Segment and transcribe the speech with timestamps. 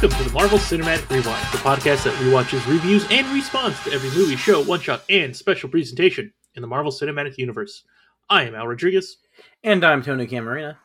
[0.00, 4.08] Welcome to the Marvel Cinematic Rewind, the podcast that rewatches, reviews, and responds to every
[4.18, 7.82] movie, show, one shot, and special presentation in the Marvel Cinematic Universe.
[8.30, 9.18] I am Al Rodriguez.
[9.62, 10.78] And I'm Tony Camarina.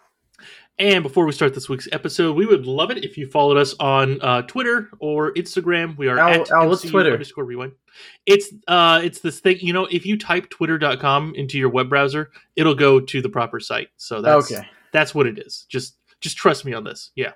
[0.80, 3.74] And before we start this week's episode, we would love it if you followed us
[3.80, 5.96] on uh, Twitter or Instagram.
[5.96, 7.14] We are Al, at Al, what's MCU Twitter?
[7.14, 7.72] underscore rewind.
[8.26, 9.60] It's uh, it's this thing.
[9.62, 13.62] You know, if you type twitter.com into your web browser, it'll go to the proper
[13.62, 13.88] site.
[13.96, 14.68] So that's okay.
[14.92, 15.66] that's what it is.
[15.70, 17.12] Just just trust me on this.
[17.16, 17.32] Yeah.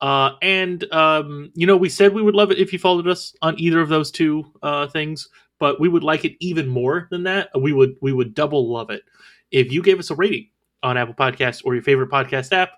[0.00, 3.34] Uh, and um, you know, we said we would love it if you followed us
[3.42, 5.28] on either of those two uh, things,
[5.58, 7.50] but we would like it even more than that.
[7.58, 9.02] We would we would double love it
[9.50, 10.48] if you gave us a rating
[10.82, 12.70] on Apple Podcasts or your favorite podcast app,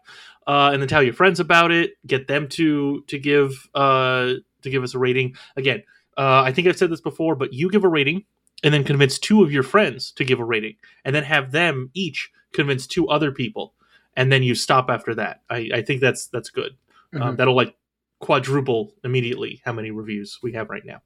[0.47, 1.93] uh, and then tell your friends about it.
[2.07, 5.37] Get them to to give uh, to give us a rating.
[5.57, 5.83] Again,
[6.17, 8.25] uh, I think I've said this before, but you give a rating
[8.65, 11.91] and then convince two of your friends to give a rating, and then have them
[11.95, 13.75] each convince two other people,
[14.17, 15.43] and then you stop after that.
[15.49, 16.73] I, I think that's that's good.
[17.21, 17.37] Um, Mhm.
[17.37, 17.77] that'll like
[18.21, 21.03] quadruple immediately how many reviews we have right now.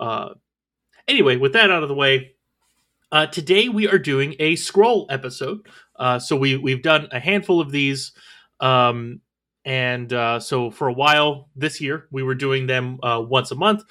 [0.00, 0.34] Uh,
[1.08, 2.32] anyway, with that out of the way,
[3.12, 5.60] uh, today we are doing a Skrull episode.
[5.96, 8.12] Uh, so we we've done a handful of these,
[8.60, 9.20] um,
[9.64, 13.54] and uh, so for a while this year we were doing them uh, once a
[13.56, 13.82] month.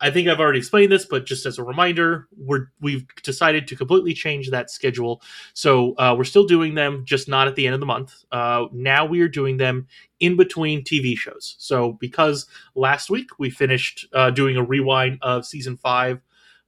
[0.00, 3.76] I think I've already explained this, but just as a reminder, we're we've decided to
[3.76, 5.22] completely change that schedule.
[5.54, 8.24] So uh, we're still doing them, just not at the end of the month.
[8.30, 9.86] Uh, now we are doing them
[10.20, 11.56] in between TV shows.
[11.58, 16.20] So because last week we finished uh, doing a rewind of season five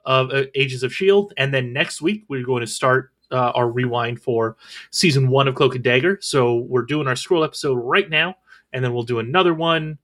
[0.07, 3.71] of uh, Agents of Shield, and then next week we're going to start uh, our
[3.71, 4.57] rewind for
[4.91, 6.19] season one of Cloak and Dagger.
[6.23, 8.37] So we're doing our Skrull episode right now,
[8.73, 9.99] and then we'll do another one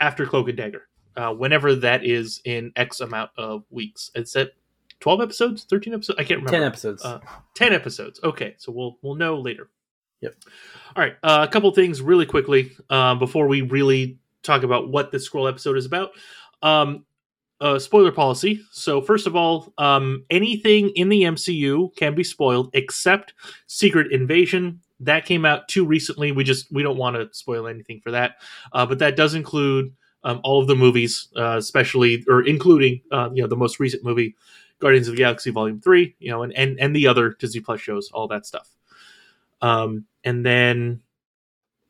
[0.00, 4.10] after Cloak and Dagger, uh, whenever that is in X amount of weeks.
[4.14, 4.52] It's at
[5.00, 6.18] twelve episodes, thirteen episodes.
[6.18, 6.58] I can't remember.
[6.58, 7.04] Ten episodes.
[7.04, 7.20] Uh,
[7.54, 8.20] 10 episodes.
[8.22, 9.70] Okay, so we'll we'll know later.
[10.20, 10.34] Yep.
[10.96, 15.10] All right, uh, a couple things really quickly um, before we really talk about what
[15.12, 16.10] this Skrull episode is about.
[16.62, 17.04] Um,
[17.60, 18.62] uh, spoiler policy.
[18.70, 23.34] So first of all, um, anything in the MCU can be spoiled except
[23.66, 24.80] Secret Invasion.
[25.00, 26.32] That came out too recently.
[26.32, 28.36] We just we don't want to spoil anything for that.
[28.72, 29.92] Uh, but that does include
[30.24, 34.04] um, all of the movies, uh, especially or including uh, you know the most recent
[34.04, 34.36] movie,
[34.78, 36.14] Guardians of the Galaxy Volume Three.
[36.18, 38.68] You know, and and and the other Disney Plus shows, all that stuff.
[39.62, 41.02] Um, and then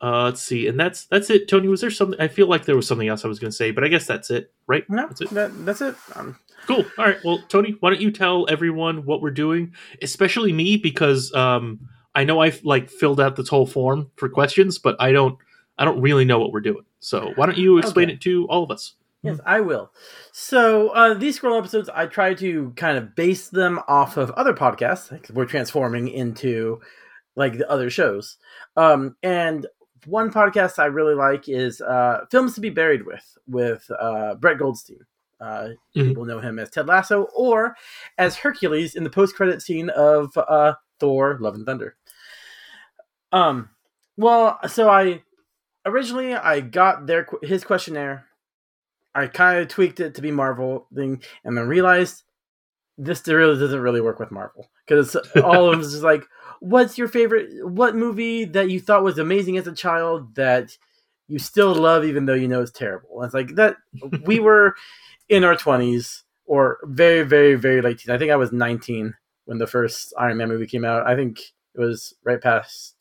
[0.01, 1.49] uh, let's see, and that's that's it.
[1.49, 2.21] Tony, was there something?
[2.21, 4.07] I feel like there was something else I was going to say, but I guess
[4.07, 4.89] that's it, right?
[4.89, 5.31] no, that's it.
[5.31, 5.95] that, that's it.
[6.15, 6.37] Um,
[6.67, 6.85] Cool.
[6.99, 7.19] All right.
[7.25, 11.81] Well, Tony, why don't you tell everyone what we're doing, especially me, because um,
[12.15, 15.39] I know I've like filled out this whole form for questions, but I don't,
[15.79, 16.85] I don't really know what we're doing.
[17.01, 18.15] So why don't you explain Okay.
[18.15, 18.95] it to all of us?
[19.23, 19.93] yes, I will.
[20.33, 24.55] So uh, these Skrull episodes, I try to kind of base them off of other
[24.55, 25.11] podcasts.
[25.11, 26.81] Like we're transforming into
[27.37, 28.37] like the other shows.
[28.77, 29.67] Um, and
[30.07, 34.59] one podcast I really like is uh, Films to Be Buried With, with uh, Brett
[34.59, 35.01] Goldstein.
[35.41, 36.09] Uh, Mhm.
[36.09, 37.75] People know him as Ted Lasso or
[38.19, 41.97] as Hercules in the post-credit scene of uh, Thor: Love and Thunder.
[43.33, 43.71] Um,
[44.17, 45.23] well, so I
[45.91, 48.27] originally I got their his questionnaire.
[49.15, 52.23] I kind of tweaked it to be Marvel thing, and then realized
[52.97, 56.25] this really doesn't really work with Marvel because all of them is like,
[56.61, 57.67] "What's your favorite?
[57.67, 60.77] What movie that you thought was amazing as a child that
[61.29, 63.77] you still love even though you know it's terrible?" And it's like that.
[64.25, 64.75] we were
[65.29, 68.11] in our twenties or very, very, very late teens.
[68.11, 69.15] I think I was nineteen
[69.47, 71.07] when the first Iron Man movie came out.
[71.07, 71.41] I think
[71.75, 72.95] it was right past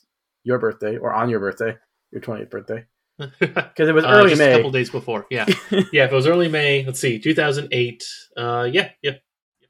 [0.44, 1.78] your birthday or on your birthday,
[2.12, 2.86] your twentieth birthday,
[3.18, 4.54] because it was Uh, early just May.
[4.54, 5.26] a couple days before.
[5.30, 5.46] Yeah,
[5.92, 6.06] yeah.
[6.06, 8.04] If it was early May, let's see, 2008.
[8.38, 9.12] Uh, yeah, yeah,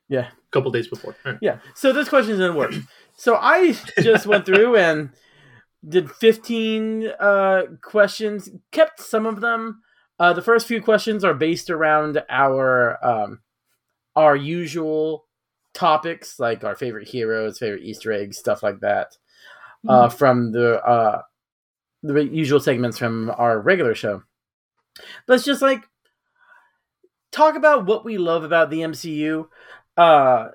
[0.07, 0.27] Yeah.
[0.29, 1.15] a couple days before.
[1.25, 1.39] All right.
[1.41, 1.59] Yeah.
[1.75, 2.73] So this question didn't work.
[3.15, 5.09] So I just went through and
[5.87, 9.81] did 15 uh, questions, kept some of them.
[10.19, 13.39] Uh, the first few questions are based around our um,
[14.15, 15.25] our usual
[15.73, 19.15] topics, like our favorite heroes, favorite Easter eggs, stuff like that,
[19.87, 21.21] uh, from the uh,
[22.03, 24.23] the usual segments from our regular show.
[25.27, 25.83] It's just like
[27.31, 29.47] talk about what we love about the MCU.
[29.97, 30.49] Uh,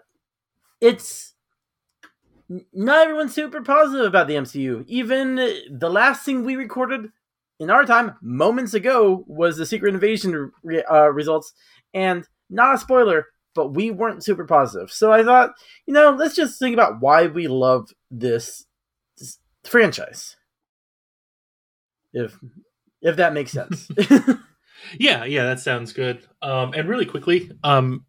[0.80, 1.34] it's
[2.72, 4.84] not everyone's super positive about the MCU.
[4.86, 7.10] Even the last thing we recorded
[7.60, 11.52] in our time, moments ago, was the Secret Invasion re- uh, results,
[11.94, 14.90] and not a spoiler, but we weren't super positive.
[14.90, 15.52] So I thought,
[15.86, 18.66] you know, let's just think about why we love this,
[19.16, 20.36] this franchise.
[22.14, 22.38] If
[23.02, 23.88] if that makes sense.
[24.98, 26.26] Yeah, yeah, that sounds good.
[26.42, 28.04] Um, and really quickly, um,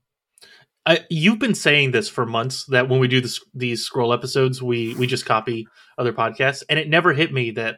[0.85, 4.61] I, you've been saying this for months that when we do this, these Skrull episodes,
[4.61, 5.67] we we just copy
[5.97, 7.77] other podcasts, and it never hit me that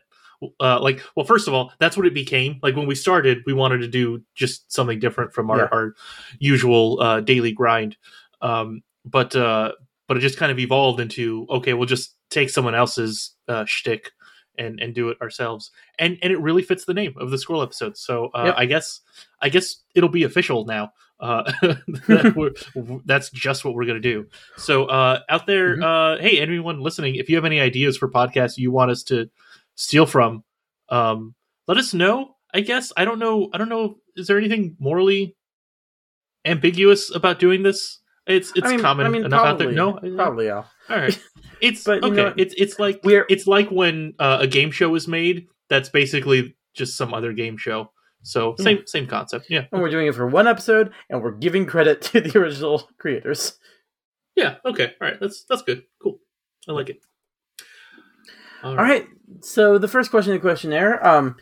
[0.60, 3.54] uh, like well first of all that's what it became like when we started we
[3.54, 5.68] wanted to do just something different from our, Yeah.
[5.72, 5.96] our
[6.38, 7.98] usual uh, daily grind
[8.44, 9.72] um, but uh,
[10.08, 14.12] but it just kind of evolved into okay we'll just take someone else's uh, shtick
[14.58, 15.72] and and do it ourselves.
[16.00, 17.98] And and it really fits the name of the Skrull episode.
[17.98, 18.56] So uh, Yep.
[18.58, 19.02] I guess
[19.42, 20.92] I guess it'll be official now.
[21.20, 24.28] Uh, that that's just what we're gonna do.
[24.58, 25.84] So uh, out there Mhm.
[26.20, 29.30] uh, hey anyone listening if you have any ideas for podcasts you want us to
[29.76, 30.44] steal from
[30.90, 31.36] um
[31.68, 32.92] let us know i guess.
[32.98, 35.36] I don't know i don't know is there anything morally
[36.46, 38.00] ambiguous about doing this?
[38.26, 39.72] It's it's I mean, common I mean, enough out there.
[39.74, 40.16] probably, no?
[40.16, 40.70] Probably, Al.
[40.90, 41.20] all right
[41.62, 42.16] it's But okay.
[42.16, 45.90] know it's it's like We're it's like when uh, a game show is made that's
[45.90, 47.92] basically just some other game show.
[48.24, 48.64] So Yeah.
[48.64, 49.48] same same concept.
[49.50, 49.66] Yeah.
[49.72, 53.58] And we're doing it for one episode, and we're giving credit to the original creators.
[54.36, 54.94] yeah okay.
[55.02, 55.20] All right.
[55.20, 55.84] That's that's good.
[56.02, 56.20] Cool.
[56.68, 57.00] I like it.
[58.64, 59.08] All right.
[59.42, 61.36] So the first question in the questionnaire, um,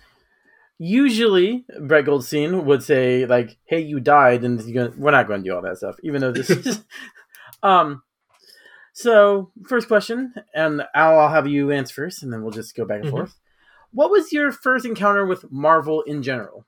[0.78, 5.44] usually Brett Goldstein would say like, "Hey, you died," and you're gonna, we're not going
[5.44, 6.84] to do all that stuff, even though this is.
[7.64, 8.04] um,
[8.96, 12.86] so first question, and Al, I'll have you answer first, and then we'll just go
[12.86, 13.12] back and Mhm.
[13.12, 13.36] forth.
[13.92, 16.66] What was your first encounter with Marvel in general?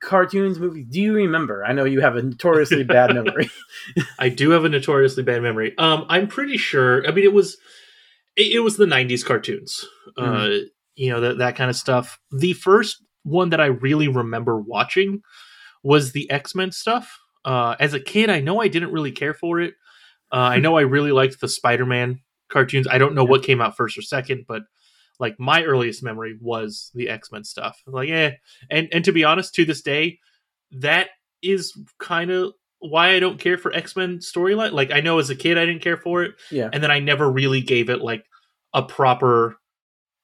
[0.00, 0.86] Cartoons, movies.
[0.88, 1.62] Do you remember?
[1.64, 3.50] I know you have a notoriously bad memory.
[4.18, 5.74] I do have a notoriously bad memory.
[5.76, 7.06] Um, I'm pretty sure.
[7.06, 7.58] I mean, it was
[8.36, 9.84] it, it was the '90s cartoons.
[10.16, 10.48] Uh,
[10.94, 12.18] you know that that kind of stuff.
[12.32, 15.20] The first one that I really remember watching
[15.82, 17.18] was the X Men stuff.
[17.44, 19.74] Uh, as a kid, I know I didn't really care for it.
[20.32, 22.86] Uh, I know I really liked the Spider Man cartoons.
[22.88, 24.62] I don't know what came out first or second, but
[25.18, 27.80] like my earliest memory was the X Men stuff.
[27.86, 28.32] Like, eh.
[28.70, 30.18] And and to be honest, to this day,
[30.72, 31.08] that
[31.42, 34.72] is kind of why I don't care for X Men storyline.
[34.72, 36.98] Like, I know as a kid I didn't care for it, yeah, and then I
[36.98, 38.24] never really gave it like
[38.74, 39.56] a proper,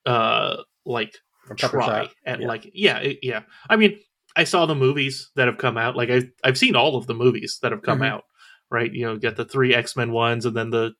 [0.06, 1.14] uh, like
[1.50, 2.10] a proper try shot.
[2.26, 2.46] at Yeah.
[2.48, 3.42] like yeah it- yeah.
[3.70, 3.98] I mean,
[4.36, 5.96] I saw the movies that have come out.
[5.96, 8.08] Like I I've seen all of the movies that have come Mhm.
[8.08, 8.24] out.
[8.72, 10.94] Right, you know, get the three X Men ones, and then the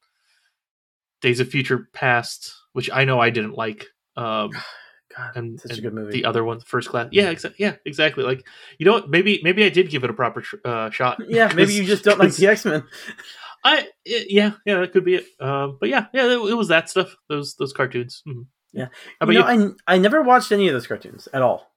[1.23, 3.87] Days of Future Past, which I know I didn't like.
[4.17, 4.51] Um,
[5.17, 6.13] God, and, such a good movie.
[6.13, 7.09] the other one, First Class.
[7.13, 8.25] Yeah, exa- yeah, exactly.
[8.25, 8.47] Like
[8.79, 9.11] you know, what?
[9.11, 11.19] maybe maybe I did give it a proper uh, shot.
[11.29, 12.85] yeah, maybe you just don't like the X Men.
[13.65, 15.27] I it- yeah yeah that could be it.
[15.41, 17.17] Um, but yeah yeah it, it was that stuff.
[17.29, 18.23] Those those cartoons.
[18.27, 18.47] Mhm.
[18.73, 18.89] Yeah.
[19.27, 19.43] You you?
[19.43, 21.72] I I never watched any of those cartoons at all.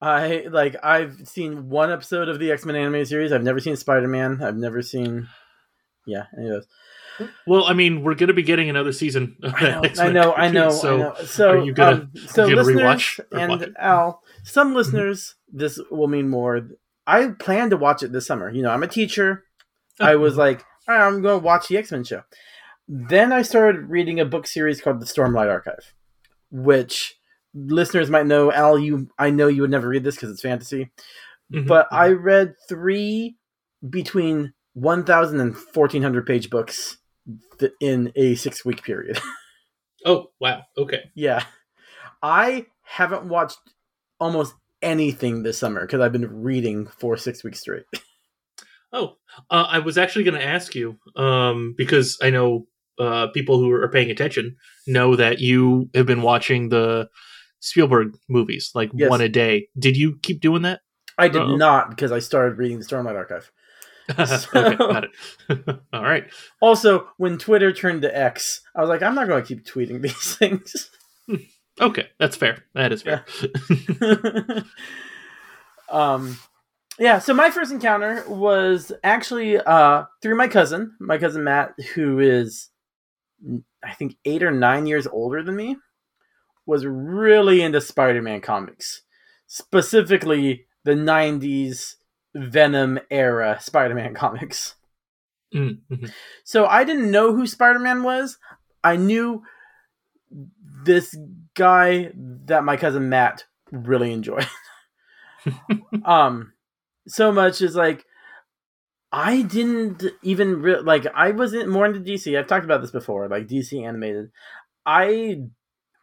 [0.00, 3.32] I like I've seen one episode of the X Men animated series.
[3.32, 4.42] I've never seen Spider Man.
[4.42, 5.28] I've never seen,
[6.06, 7.28] yeah, any of those.
[7.46, 9.36] Well, I mean, we're gonna be getting another season.
[9.42, 11.14] Of I know, I know, I know, cartoon, so I know.
[11.24, 13.76] So, are you gonna- um, so you gonna listeners rewatch and.
[13.78, 16.68] Al, some listeners, this will mean more.
[17.06, 18.50] I plan to watch it this summer.
[18.50, 19.44] You know, I'm a teacher.
[19.98, 22.22] I was like, right, I'm going to watch the X Men show.
[22.88, 25.94] Then I started reading a book series called The Stormlight Archive,
[26.50, 27.16] which
[27.56, 28.52] listeners might know.
[28.52, 30.90] Al, you, I know you would never read this because it's fantasy,
[31.52, 31.66] Mhm.
[31.66, 33.36] but I read three
[33.88, 36.98] between 1,000 and 1,400 page books
[37.58, 39.18] th- in a six week period.
[40.04, 41.44] oh wow okay Yeah.
[42.22, 43.58] I haven't watched
[44.20, 47.84] almost anything this summer because I've been reading for six weeks straight.
[48.92, 49.16] Oh,
[49.50, 52.66] uh, I was actually going to ask you um, because I know
[52.98, 57.08] uh, people who are paying attention know that you have been watching the
[57.66, 59.10] Spielberg movies like Yes.
[59.10, 59.68] one a day.
[59.78, 60.80] Did you keep doing that?
[61.18, 61.56] I did Uh-oh.
[61.56, 63.50] not because I started reading the Stormlight Archive.
[64.18, 65.10] okay, got it.
[65.92, 66.24] All right.
[66.60, 70.00] Also, when Twitter turned to X, I was like, I'm not going to keep tweeting
[70.02, 70.90] these things.
[71.80, 72.64] Okay, that's fair.
[72.74, 73.24] That is fair.
[75.90, 76.38] um,
[76.98, 77.18] yeah.
[77.18, 82.68] So my first encounter was actually uh, through my cousin, my cousin Matt, who is
[83.84, 85.76] I think eight or nine years older than me,
[86.66, 89.02] was really into Spider-Man comics,
[89.46, 91.94] specifically the '90s
[92.34, 94.74] Venom era Spider-Man comics.
[95.54, 96.12] Mm, mhm.
[96.44, 98.38] So I didn't know who Spider Man was.
[98.82, 99.42] I knew
[100.84, 101.16] this
[101.54, 104.46] guy that my cousin Matt really enjoyed.
[106.04, 106.52] um,
[107.06, 108.04] so much is like
[109.12, 112.38] I didn't even re- like I wasn't more into DC.
[112.38, 114.30] I've talked about this before, like DC animated.
[114.84, 115.42] I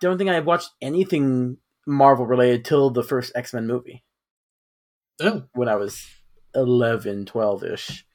[0.03, 4.03] don't think I've watched anything Marvel related till the first X Men movie
[5.21, 6.05] Oh, when I was
[6.55, 8.05] 11, 12 ish.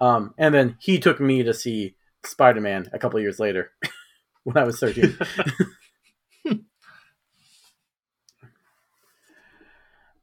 [0.00, 3.72] Um, and then he took me to see Spider Man a couple years later
[4.44, 5.16] when I was 13.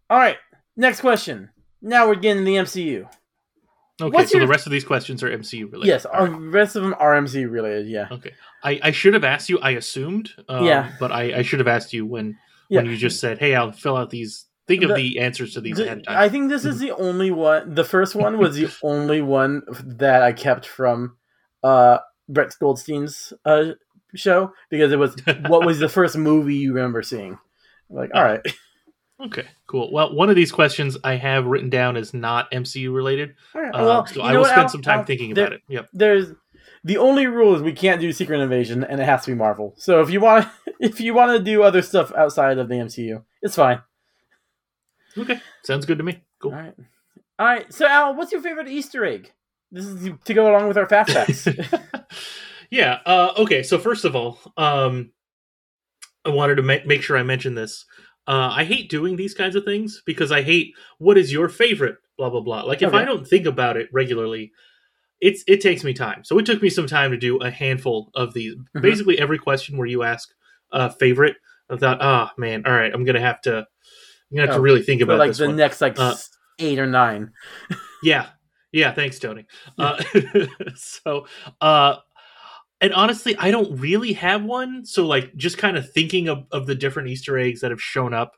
[0.10, 0.38] All right,
[0.78, 1.50] next question.
[1.82, 3.10] Now we're getting to the MCU.
[4.02, 4.12] Okay.
[4.14, 5.88] What's so your- the rest of these questions are MCU related.
[5.88, 7.88] Yes, the rest of them are MCU related.
[7.88, 8.08] Yeah.
[8.12, 8.32] Okay.
[8.64, 9.60] I, I should have asked you.
[9.60, 10.32] I assumed.
[10.50, 10.92] Um, Yeah.
[11.00, 12.38] But I, I should have asked you when
[12.70, 14.46] when you just said, "Hey, I'll fill out these.
[14.66, 16.92] Think of The- answers to these The- ahead of time." I think this is the
[16.92, 17.76] only one.
[17.76, 21.18] The first one was the only one that I kept from
[21.64, 21.98] uh,
[22.30, 23.72] Brett Goldstein's uh,
[24.16, 25.16] show because it was
[25.48, 27.38] what was the first movie you remember seeing.
[27.90, 28.42] Like, all right,
[29.22, 29.92] Okay, cool.
[29.92, 33.70] Well, one of these questions I have written down is not MCU related, right.
[33.74, 34.70] uh, well, so I will what, spend Al?
[34.70, 35.62] some time Al, thinking there- about it.
[35.70, 35.90] Yep.
[35.94, 36.28] There's
[36.84, 39.74] the only rule is we can't do Secret Invasion, and it has to be Marvel.
[39.78, 40.48] So if you want,
[40.80, 43.82] if you want to do other stuff outside of the MCU, it's fine.
[45.18, 46.22] Okay, sounds good to me.
[46.40, 46.52] Cool.
[46.52, 46.74] All right,
[47.40, 47.72] all right.
[47.72, 49.32] So Al, what's your favorite Easter egg?
[49.72, 51.48] This is to go along with our fast facts.
[52.70, 53.00] yeah.
[53.06, 53.64] Uh, okay.
[53.64, 55.12] So first of all, um,
[56.26, 57.86] I wanted to ma- make sure I mention this.
[58.28, 61.98] Uh, I hate doing these kinds of things because I hate what is your favorite.
[62.18, 62.62] Blah blah blah.
[62.64, 62.98] Like if Okay.
[63.00, 64.52] I don't think about it regularly,
[65.20, 66.24] it's it takes me time.
[66.24, 68.56] So it took me some time to do a handful of these.
[68.76, 68.82] Mhm.
[68.82, 70.30] Basically, every question where you ask
[70.72, 71.36] uh, favorite,
[71.70, 73.66] I thought, oh man, all right, I'm gonna have to, I'm
[74.36, 75.56] gonna have Oh, to really think about like the one.
[75.56, 76.16] next like Uh,
[76.60, 77.32] eight or nine.
[78.04, 78.28] Yeah.
[78.72, 79.46] Yeah, thanks, Tony.
[79.78, 80.02] Uh,
[80.76, 81.28] so,
[81.62, 81.98] uh,
[82.82, 84.86] and honestly, I don't really have one.
[84.86, 88.14] So, like, just kind of thinking of, of the different Easter eggs that have shown
[88.14, 88.36] up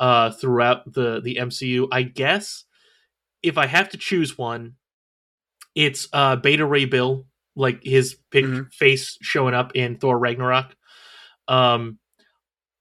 [0.00, 2.64] uh, throughout the the MCU, I guess
[3.42, 4.74] if I have to choose one,
[5.74, 8.72] it's uh, Beta Ray Bill, like his pic- Mhm.
[8.72, 10.74] face showing up in Thor Ragnarok.
[11.48, 11.99] Um,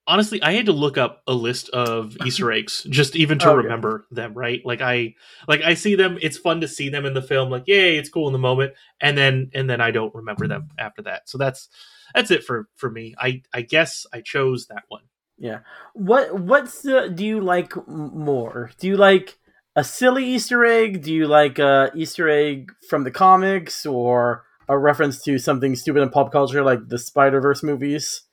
[0.10, 3.58] honestly, I had to look up a list of Easter eggs just even to Okay.
[3.58, 4.34] remember them.
[4.34, 5.16] Right, like I
[5.48, 6.18] like I see them.
[6.22, 7.50] It's fun to see them in the film.
[7.50, 10.70] Like, yay, it's cool in the moment, and then and then I don't remember them
[10.78, 11.30] after that.
[11.30, 11.70] So that's
[12.14, 13.16] that's it for for me.
[13.18, 15.04] I I guess I chose that one.
[15.38, 15.60] Yeah.
[15.94, 18.72] What what's the do you like more?
[18.80, 19.38] Do you like
[19.76, 21.04] a silly Easter egg?
[21.04, 26.02] Do you like a Easter egg from the comics or a reference to something stupid
[26.02, 28.24] in pop culture like the Spider Verse movies?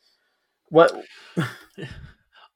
[0.70, 0.92] What?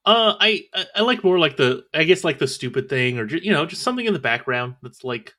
[0.03, 3.51] Uh, I I- like more like the I guess like the stupid thing or you
[3.51, 5.33] know just something in the background that's like,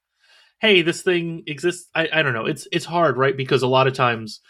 [0.61, 1.89] hey, this thing exists.
[1.95, 2.47] I I don't know.
[2.47, 3.37] It's it's hard, right?
[3.37, 4.41] Because a lot of times,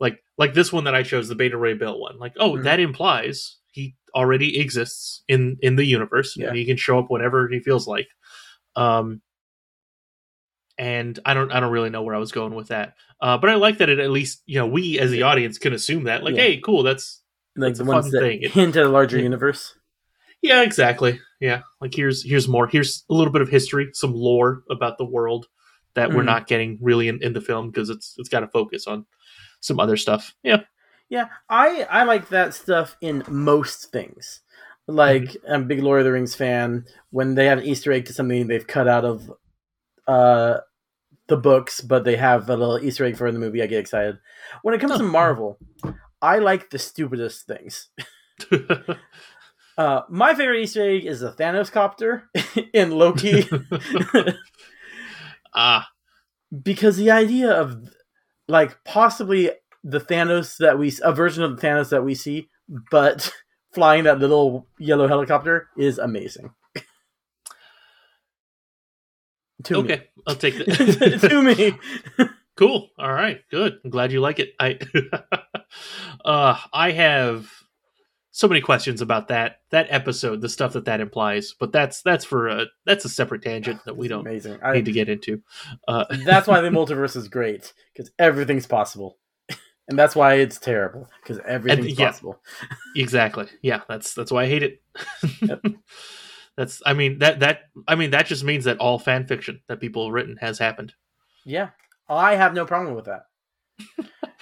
[0.00, 2.64] like like this one that I chose, the Beta Ray Bill one, like oh Mhm.
[2.64, 6.34] that implies he already exists in in the universe.
[6.36, 6.48] Yeah.
[6.48, 8.08] and he can show up whenever he feels like.
[8.76, 9.22] Um,
[10.78, 12.94] and I don't I don't really know where I was going with that.
[13.20, 15.72] Uh, but I like that it at least you know we as the audience can
[15.72, 16.42] assume that like Yeah.
[16.42, 17.22] hey cool that's
[17.58, 18.42] Like It's the ones that thing.
[18.50, 19.74] Hint at a larger universe.
[20.42, 21.20] Yeah, exactly.
[21.40, 22.66] Yeah, like here's here's more.
[22.68, 25.46] Here's a little bit of history, some lore about the world
[25.94, 26.26] that we're Mhm.
[26.26, 29.04] not getting really in, in the film because it's it's got to focus on
[29.60, 30.34] some other stuff.
[30.44, 30.62] Yeah,
[31.08, 34.40] Yeah, I I like that stuff in most things.
[34.86, 35.52] Like Mm-hmm.
[35.52, 36.84] I'm a big Lord of the Rings fan.
[37.10, 39.30] When they have an Easter egg to something they've cut out of
[40.06, 40.58] uh,
[41.26, 43.80] the books, but they have a little Easter egg for in the movie, I get
[43.80, 44.18] excited.
[44.62, 45.08] When it comes to Oh.
[45.08, 45.58] Marvel,
[46.20, 47.88] I like the stupidest things.
[49.78, 52.28] Uh, my favorite Easter egg is the Thanos copter
[52.74, 53.48] in Loki,
[55.54, 55.88] ah,
[56.64, 57.88] because the idea of
[58.48, 59.52] like possibly
[59.84, 62.48] the Thanos that we a version of the Thanos that we see,
[62.90, 63.32] but
[63.72, 66.50] flying that little yellow helicopter is amazing.
[69.62, 70.64] to okay, I'll take me.
[70.64, 71.28] that.
[71.30, 72.28] to me.
[72.58, 72.90] Cool.
[72.98, 73.78] All right, good.
[73.84, 74.52] I'm glad you like it.
[74.58, 74.78] I
[76.24, 77.50] uh, I have
[78.32, 82.24] so many questions about that that episode, the stuff that that implies, but that's that's
[82.24, 84.58] for a that's a separate tangent that we don't amazing.
[84.62, 85.40] I, need to get into.
[85.86, 89.18] Uh, that's why the multiverse is great because everything's possible,
[89.88, 92.08] and that's why it's terrible because everything's yeah.
[92.08, 92.40] possible.
[92.96, 93.46] Exactly.
[93.62, 94.82] Yeah, that's that's why I hate it.
[95.42, 95.62] Yep.
[96.56, 99.80] that's I mean that that I mean that just means that all fan fiction that
[99.80, 100.92] people have written has happened.
[101.44, 101.70] Yeah,
[102.16, 103.22] I have no problem with that.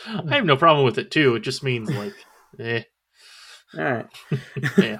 [0.30, 1.34] I have no problem with it too.
[1.34, 2.14] It just means like
[2.58, 2.82] eh.
[3.76, 4.06] All right.
[4.78, 4.98] yeah.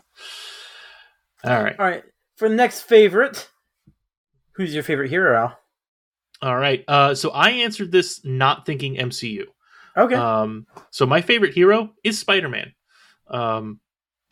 [1.45, 1.79] All right.
[1.79, 2.03] All right.
[2.37, 3.49] For the next favorite,
[4.53, 5.59] who's your favorite hero, Al?
[6.43, 6.85] All right.
[6.89, 9.45] Uh so I answered this not thinking MCU.
[9.97, 10.15] Okay.
[10.15, 12.73] Um so my favorite hero is Spider-Man.
[13.29, 13.81] Um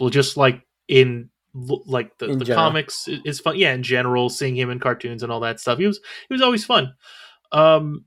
[0.00, 2.66] well just like in like the, In the general.
[2.66, 3.56] comics is fun.
[3.56, 5.78] Yeah, in general, seeing him in cartoons and all that stuff.
[5.78, 6.92] He was he was always fun.
[7.52, 8.04] Um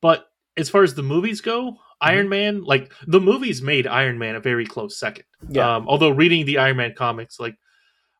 [0.00, 0.26] but
[0.56, 2.08] as far as the movies go, Mm-hmm.
[2.10, 5.24] Iron Man, like the movies made Iron Man a very close second.
[5.48, 5.76] yeah.
[5.76, 7.56] Um, although reading the Iron Man comics, like,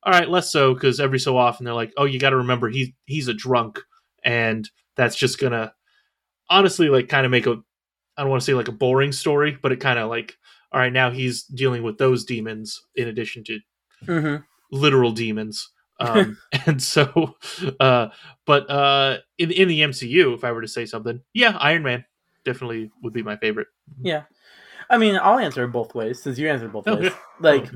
[0.02, 2.70] all right, less so because every so often they're like, oh, you got to remember
[2.70, 3.80] he he's a drunk,
[4.24, 4.66] and
[4.96, 5.74] that's just gonna
[6.48, 7.56] honestly like kind of make a
[8.16, 10.36] I don't want to say like a boring story, but it kind of like
[10.72, 13.60] all right now he's dealing with those demons in addition to
[14.06, 14.36] hmm
[14.72, 15.70] literal demons.
[15.98, 16.36] Um,
[16.66, 17.36] and so,
[17.80, 18.08] uh,
[18.46, 22.04] but uh, in in the MCU, if I were to say something, yeah, Iron Man
[22.44, 23.68] definitely would be my favorite.
[24.02, 24.24] Yeah.
[24.88, 27.02] I mean, I'll answer both ways since you answered both Okay.
[27.02, 27.12] ways.
[27.40, 27.70] Like,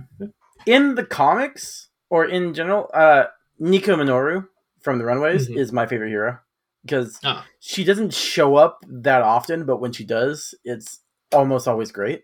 [0.67, 3.25] in the comics or in general, uh,
[3.59, 4.47] Nico Minoru
[4.81, 5.57] from the Runaways Mhm.
[5.59, 6.39] is my favorite hero
[6.83, 7.47] because Ah.
[7.59, 11.01] she doesn't show up that often, but when she does, it's
[11.33, 12.23] almost always great.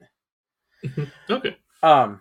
[1.28, 1.56] Okay.
[1.82, 2.20] Um,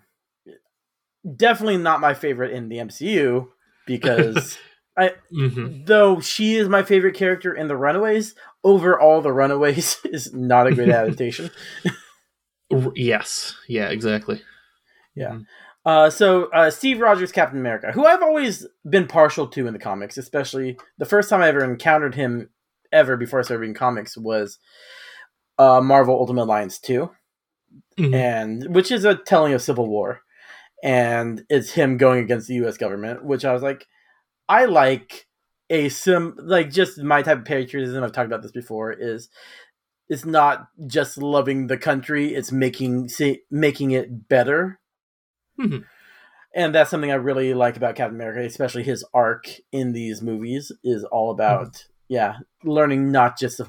[1.36, 3.52] definitely not my favorite in the MCU
[3.86, 4.58] because
[5.32, 10.68] hmm though she is my favorite character in the Runaways, overall the Runaways is not
[10.68, 11.50] a great adaptation.
[12.96, 13.56] Yes.
[13.68, 13.90] Yeah.
[13.90, 14.42] Exactly.
[15.86, 19.80] Uh, so uh, Steve Rogers, Captain America, who I've always been partial to in the
[19.80, 22.50] comics, especially the first time I ever encountered him
[22.92, 24.58] ever before I started reading comics was
[25.60, 27.12] uh, Marvel Ultimate Alliance two,
[28.00, 28.16] Mhm.
[28.16, 30.22] and which is a telling of Civil War,
[30.86, 32.78] and it's him going against the U.S.
[32.78, 33.88] government, which I was like,
[34.48, 35.26] I like
[35.72, 38.04] a sim like just my type of patriotism.
[38.04, 38.94] I've talked about this before.
[38.94, 39.28] Is
[40.08, 44.80] it's not just loving the country; it's making say, making it better
[45.60, 45.86] Mhm.
[46.54, 50.72] and that's something I really like about Captain America, especially his arc in these movies
[50.84, 53.68] is all about yeah, learning not just to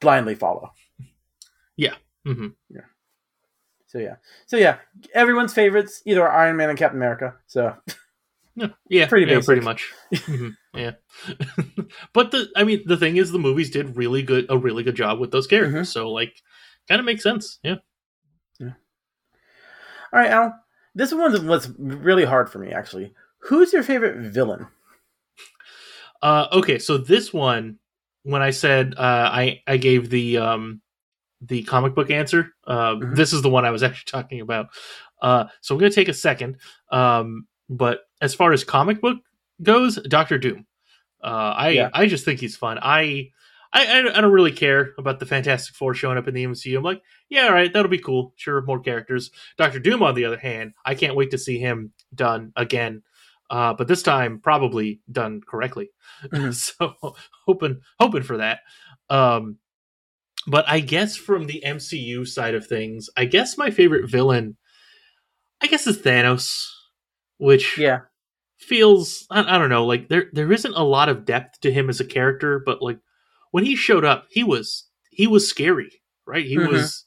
[0.00, 0.70] blindly follow.
[1.76, 2.48] Yeah hmm
[3.96, 4.76] So yeah, so yeah,
[5.14, 7.34] everyone's favorites either are Iron Man and Captain America.
[7.46, 7.74] So
[8.54, 8.68] Yeah.
[8.90, 9.06] Yeah.
[9.06, 9.90] Pretty yeah, pretty much.
[10.12, 10.54] Mhm.
[10.74, 10.92] Yeah.
[12.12, 14.96] but the I mean the thing is the movies did really good a really good
[14.96, 15.90] job with those characters.
[15.90, 16.42] So like
[16.88, 17.58] kind of makes sense.
[17.62, 17.76] Yeah.
[18.60, 18.70] all
[20.12, 20.54] right, Al,
[20.94, 23.14] this one was really hard for me actually.
[23.38, 24.66] Who's your favorite villain?
[26.20, 27.78] Uh okay, so this one
[28.24, 30.82] when I said uh I I gave the um
[31.46, 33.16] the comic book answer, uh Mhm.
[33.16, 34.66] this is the one I was actually talking about.
[35.22, 36.56] Uh so I'm going to take a second.
[36.90, 39.18] Um but as far as comic book
[39.62, 40.66] goes, Doctor Doom.
[41.22, 41.90] Uh I Yeah.
[41.92, 42.78] I just think he's fun.
[42.82, 43.30] I
[43.72, 46.78] I, I don't really care about the Fantastic Four showing up in the MCU.
[46.78, 48.32] I'm like, yeah, all right, that'll be cool.
[48.36, 49.30] Sure, more characters.
[49.58, 53.02] Doctor Doom, on the other hand, I can't wait to see him done again.
[53.50, 55.90] Uh, but this time, probably done correctly.
[56.32, 56.54] Mhm.
[56.54, 56.94] so
[57.44, 58.60] hoping hoping for that.
[59.10, 59.58] Um,
[60.46, 64.56] but I guess from the MCU side of things, I guess my favorite villain,
[65.62, 66.66] I guess, is Thanos,
[67.38, 68.00] which Yeah,
[68.58, 71.90] feels I, I don't know like there there isn't a lot of depth to him
[71.90, 72.98] as a character but like
[73.50, 75.90] when he showed up he was he was scary
[76.26, 76.66] right he Mhm.
[76.68, 77.04] was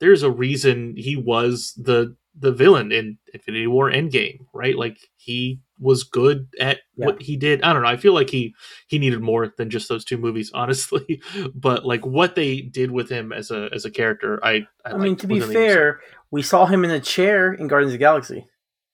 [0.00, 4.76] there's a reason he was the the villain in infinity war endgame right?
[4.76, 7.06] Like he was good at Yeah.
[7.06, 7.62] what he did.
[7.62, 7.88] I don't know.
[7.88, 8.54] I feel like he
[8.86, 11.20] he needed more than just those two movies honestly.
[11.54, 14.96] But like what they did with him as a as a character i i, I,
[14.96, 18.46] mean to be fair, we saw him in a chair in Guardians of the Galaxy,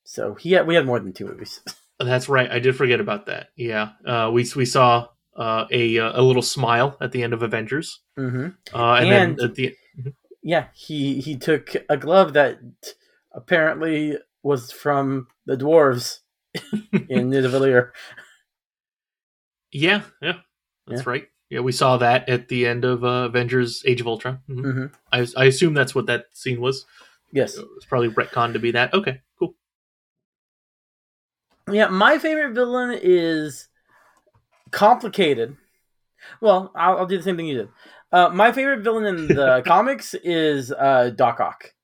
[0.05, 1.61] so he had we had more than two movies.
[2.01, 2.51] That's right.
[2.51, 3.49] I did forget about that.
[3.57, 7.43] Yeah, uh, we we saw uh, a uh, a little smile at the end of
[7.43, 9.75] Avengers, hmm uh, and, And- then at the
[10.43, 12.59] yeah, he he took a glove that
[13.33, 16.21] apparently was from the dwarves
[17.09, 17.91] in Nidavellir.
[19.73, 20.35] yeah yeah
[20.87, 21.29] that's right.
[21.51, 24.41] Yeah, we saw that at the end of uh, Avengers: Age of Ultron.
[24.49, 24.73] Mhm.
[24.73, 26.87] hmm I I assume that's what that scene was.
[27.33, 27.57] Yes.
[27.57, 28.93] It was probably retcon to be that.
[28.95, 29.55] Okay, cool.
[31.71, 33.69] Yeah, my favorite villain is
[34.71, 35.57] complicated.
[36.41, 37.69] Well, I'll, I'll do the same thing you did.
[38.11, 41.75] Uh, my favorite villain in the comics is uh, Doc Ock.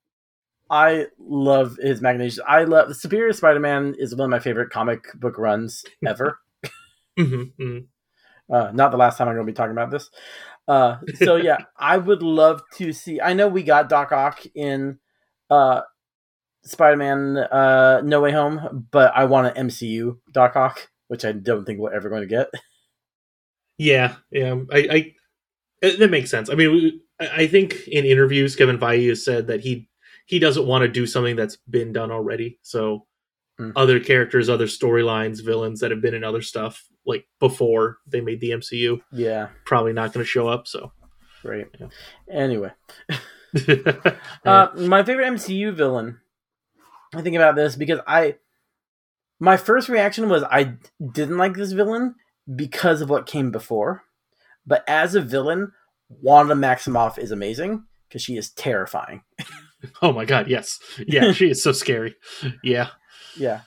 [0.69, 2.39] I love his machinations.
[2.47, 6.39] I love Superior Spider-Man is one of my favorite comic book runs ever.
[7.17, 7.77] hmm hmm
[8.51, 10.09] Uh, not the last time I'm going to be talking about this.
[10.67, 13.21] Uh, so yeah, I would love to see.
[13.21, 14.99] I know we got Doc Ock in
[15.49, 15.81] uh,
[16.63, 21.65] Spider-Man uh, No Way Home, but I want an MCU Doc Ock, which I don't
[21.65, 22.47] think we're ever going to get.
[23.77, 24.55] Yeah, yeah.
[24.71, 25.13] I, I
[25.81, 26.49] it- that makes sense.
[26.49, 29.89] I mean, we, I think in interviews, Kevin Feige has said that he
[30.25, 32.59] he doesn't want to do something that's been done already.
[32.61, 33.05] So
[33.57, 33.71] Mm.
[33.77, 38.41] other characters, other storylines, villains that have been in other stuff like before they made
[38.41, 40.67] the MCU, Yeah, probably not going to show up.
[40.67, 40.91] So
[41.41, 41.67] great.
[41.79, 41.87] Yeah.
[42.29, 42.71] Anyway,
[44.45, 46.19] uh, my favorite MCU villain.
[47.13, 48.35] I think about this because I,
[49.39, 50.73] my first reaction was I
[51.13, 52.15] didn't like this villain
[52.53, 54.03] because of what came before,
[54.67, 55.71] but as a villain,
[56.09, 59.21] Wanda Maximoff is amazing because she is terrifying.
[60.01, 62.15] oh my god, yes, yeah, she is so scary.
[62.63, 62.89] Yeah,
[63.37, 63.61] Yeah.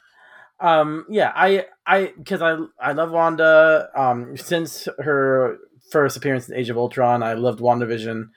[0.61, 5.59] Um yeah, I I cuz I I love Wanda um since her
[5.92, 8.31] first appearance in Age of Ultron, I loved WandaVision.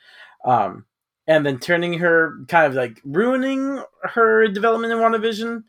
[0.46, 0.86] Um
[1.28, 5.64] and then turning her kind of like ruining her development in WandaVision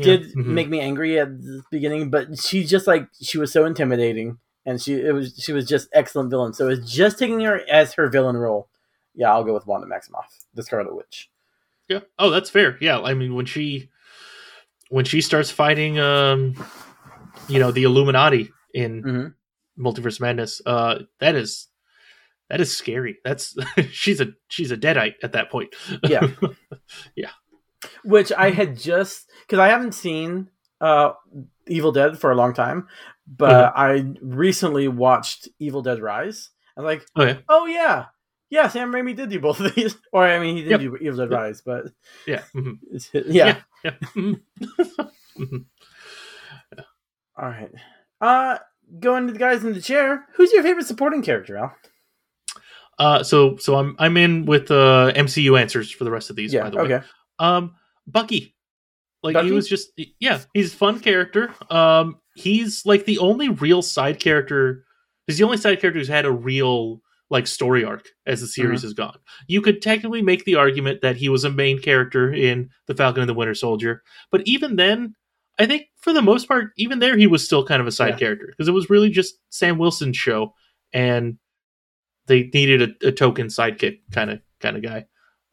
[0.00, 0.46] did Mhm.
[0.46, 4.80] make me angry at the beginning, but she just like she was so intimidating and
[4.80, 6.52] she it was she was just excellent villain.
[6.52, 8.68] So it's just taking her as her villain role.
[9.14, 11.30] Yeah, I'll go with Wanda Maximoff, the Scarlet Witch.
[11.88, 12.00] Yeah.
[12.18, 12.78] Oh, that's fair.
[12.80, 13.00] Yeah.
[13.00, 13.90] I mean, when she
[14.88, 16.54] when she starts fighting, um,
[17.48, 19.34] you know, the Illuminati in Mhm.
[19.78, 21.68] Multiverse Madness, uh, that is
[22.48, 23.18] that is scary.
[23.24, 23.56] That's
[23.90, 25.74] she's a she's a deadite at that point.
[26.04, 26.28] Yeah.
[27.16, 27.30] Yeah.
[28.04, 30.48] Which I had just because I haven't seen
[30.80, 31.12] uh
[31.66, 32.88] Evil Dead for a long time,
[33.26, 36.50] but I recently watched Evil Dead Rise.
[36.76, 38.06] I'm like, oh yeah, oh yeah,
[38.52, 38.68] yeah.
[38.68, 40.90] Sam Raimi did do both of these, or I mean, he didn't Yep.
[41.00, 41.40] do Evil Dead Yep.
[41.40, 41.84] Rise, but
[42.26, 42.42] yeah.
[42.54, 43.62] mhm, it's, yeah.
[43.84, 43.90] yeah.
[44.14, 44.40] mhm.
[45.38, 45.64] Mhm.
[47.36, 47.70] All right.
[48.20, 48.58] Uh,
[49.00, 50.26] going to the guys in the chair.
[50.34, 51.74] Who's your favorite supporting character, Al?
[52.98, 56.52] Uh, so so I'm I'm in with uh MCU answers for the rest of these.
[56.52, 56.64] Yeah.
[56.64, 56.82] by the way.
[56.84, 57.06] Okay.
[57.38, 57.74] Um,
[58.06, 58.54] Bucky.
[59.22, 59.46] Like Bucky?
[59.48, 61.52] he was just yeah, he's a fun character.
[61.70, 64.84] Um, he's like the only real side character.
[65.26, 67.00] He's the only side character who's had a real
[67.32, 68.86] like story arc as the series Mm-hmm.
[68.88, 69.18] has gone.
[69.48, 73.22] You could technically make the argument that he was a main character in the Falcon
[73.22, 75.14] and the Winter Soldier, but even then,
[75.58, 78.10] I think for the most part, even there, he was still kind of a side
[78.14, 78.18] Yeah.
[78.18, 80.54] character because it was really just Sam Wilson's show,
[80.92, 81.38] and
[82.26, 85.06] they needed a, a token sidekick kind of kind of guy.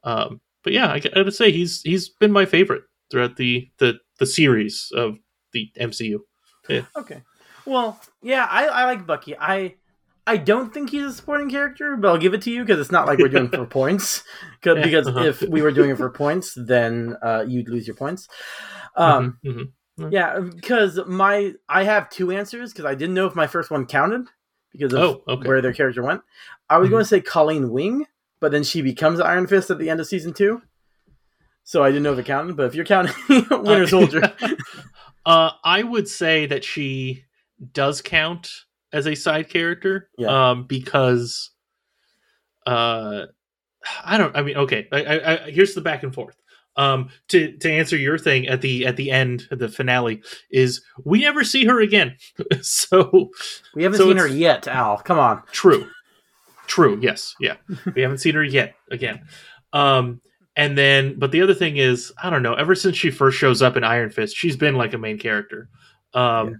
[0.03, 4.25] Um, but yeah, I gotta say he's he's been my favorite throughout the the the
[4.25, 5.17] series of
[5.53, 6.19] the MCU.
[6.95, 7.23] Okay.
[7.65, 9.35] Well, yeah, I, I like Bucky.
[9.37, 9.75] I
[10.29, 12.91] I don't think he's a supporting character, but I'll give it to you because it's
[12.91, 14.23] not like we're doing it for points.
[14.65, 15.21] Yeah, Because uh-huh.
[15.25, 18.27] if we were doing it for points, then uh, you'd lose your points.
[18.95, 20.11] Um, Mhm, mhm.
[20.11, 23.85] Yeah, because my I have two answers because I didn't know if my first one
[23.85, 24.27] counted
[24.71, 25.47] because of Oh, okay.
[25.47, 26.21] where their character went.
[26.69, 28.05] I was going to say Colleen Wing,
[28.39, 30.61] but then she becomes Iron Fist at the end of season two.
[31.63, 32.55] So I didn't know if it counted.
[32.55, 34.33] But if you're counting Winter Uh, Soldier,
[35.25, 37.25] Uh, I would say that she
[37.73, 38.49] does count
[38.93, 40.09] as a side character.
[40.17, 40.49] Yeah.
[40.51, 41.51] Um, because
[42.65, 43.25] uh,
[44.03, 44.35] I don't.
[44.35, 44.87] I mean, okay.
[44.91, 46.35] I, I, I, here's the back and forth.
[46.75, 50.81] Um, to to answer your thing at the at the end of the finale is
[51.03, 52.15] we never see her again.
[52.61, 53.29] so
[53.75, 54.67] we haven't So seen her yet.
[54.67, 55.43] Al, come on.
[55.51, 55.87] True.
[56.67, 56.97] True.
[57.01, 57.35] Yes.
[57.39, 57.55] Yeah.
[57.95, 59.21] We haven't seen her yet again.
[59.73, 60.21] Um
[60.55, 63.61] and then but the other thing is, I don't know, ever since she first shows
[63.61, 65.67] up in Iron Fist, she's been like a main character.
[66.13, 66.55] Um Yeah.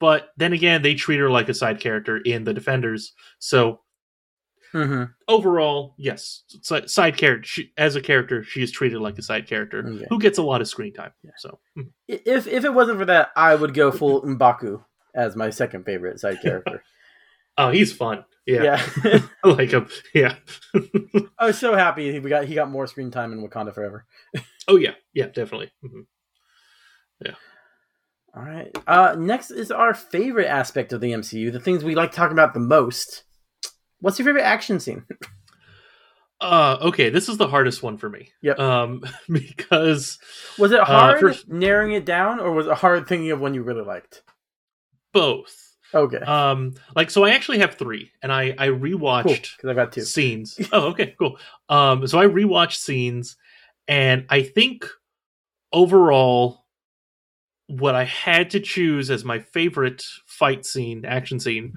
[0.00, 3.12] But then again, they treat her like a side character in the Defenders.
[3.38, 3.80] So
[4.72, 6.44] hmm overall, yes,
[6.86, 10.06] side character she, as a character, she is treated like a side character Okay.
[10.08, 11.12] who gets a lot of screen time.
[11.22, 11.30] Yeah.
[11.38, 11.90] So mhm.
[12.08, 14.82] If if it wasn't for that, I would go full Mbaku
[15.14, 16.82] as my second favorite side character.
[17.58, 18.24] oh, he's fun.
[18.46, 18.80] Yeah.
[19.04, 19.20] yeah.
[19.44, 19.88] I like him.
[20.14, 20.36] Yeah.
[21.38, 24.06] I was so happy he got he got more screen time in Wakanda Forever.
[24.68, 24.94] oh yeah.
[25.12, 25.72] Yeah, definitely.
[25.84, 26.06] Mhm.
[28.34, 28.76] All right.
[28.86, 32.54] Uh, next is our favorite aspect of the MCU, the things we like talking about
[32.54, 33.24] the most.
[34.00, 35.04] What's your favorite action scene?
[36.42, 38.30] Uh, okay, this is the hardest one for me.
[38.40, 38.58] Yep.
[38.58, 40.18] Um, because
[40.58, 43.62] Was it hard first- narrowing it down, or was it hard thinking of one you
[43.62, 44.22] really liked?
[45.12, 45.54] both.
[45.92, 49.92] Okay, Um, like so, I actually have three, and I I rewatched Because I've got
[49.92, 50.00] two.
[50.00, 50.58] scenes.
[50.72, 51.36] Oh, okay, cool.
[51.68, 53.36] Um, so I rewatched scenes,
[53.86, 54.86] and I think
[55.74, 56.59] overall,
[57.70, 61.72] what I had to choose as my favorite fight scene, action scene,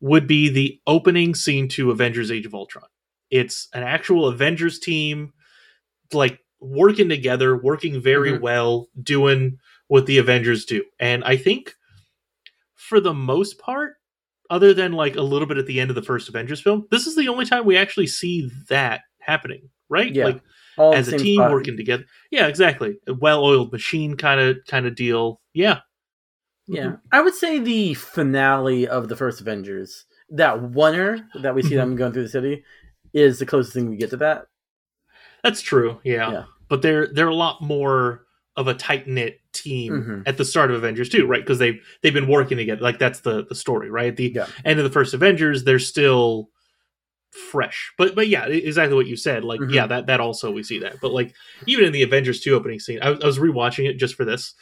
[0.00, 2.86] would be the opening scene to Avengers: Age of Ultron.
[3.30, 5.32] It's an actual Avengers team,
[6.12, 8.40] like working together, working very Mhm.
[8.40, 11.74] well, doing what the Avengers do, and I think
[12.74, 13.94] for the most part
[14.50, 17.06] other than like a little bit at the end of the first Avengers film, this
[17.06, 20.14] is the only time we actually see that happening, right?
[20.14, 20.26] Yeah.
[20.26, 20.42] Like
[20.78, 22.04] All as a team working together.
[22.30, 22.98] Yeah, exactly.
[23.06, 25.40] A well-oiled machine kind of kind of deal.
[25.52, 25.80] Yeah.
[26.68, 31.70] Yeah, I would say the finale of the first Avengers, that oner that we see
[31.70, 31.76] Mm-hmm.
[31.76, 32.64] them going through the city,
[33.12, 34.46] is the closest thing we get to that.
[35.42, 36.00] That's true.
[36.04, 36.30] Yeah.
[36.30, 36.44] Yeah.
[36.68, 40.22] But they're they're a lot more of a tight knit team Mhm.
[40.28, 41.42] at the start of Avengers too, right?
[41.42, 42.80] Because they've they've been working together.
[42.80, 44.08] Like that's the the story, right?
[44.08, 44.46] At the Yeah.
[44.64, 46.48] end of the first Avengers, they're still
[47.32, 47.92] fresh.
[47.98, 49.44] But but yeah, exactly what you said.
[49.44, 49.72] Like Mhm.
[49.72, 50.96] yeah, that that also we see that.
[51.00, 51.34] But like
[51.66, 54.24] even in the Avengers two opening scene, I, was- I was rewatching it just for
[54.24, 54.54] this,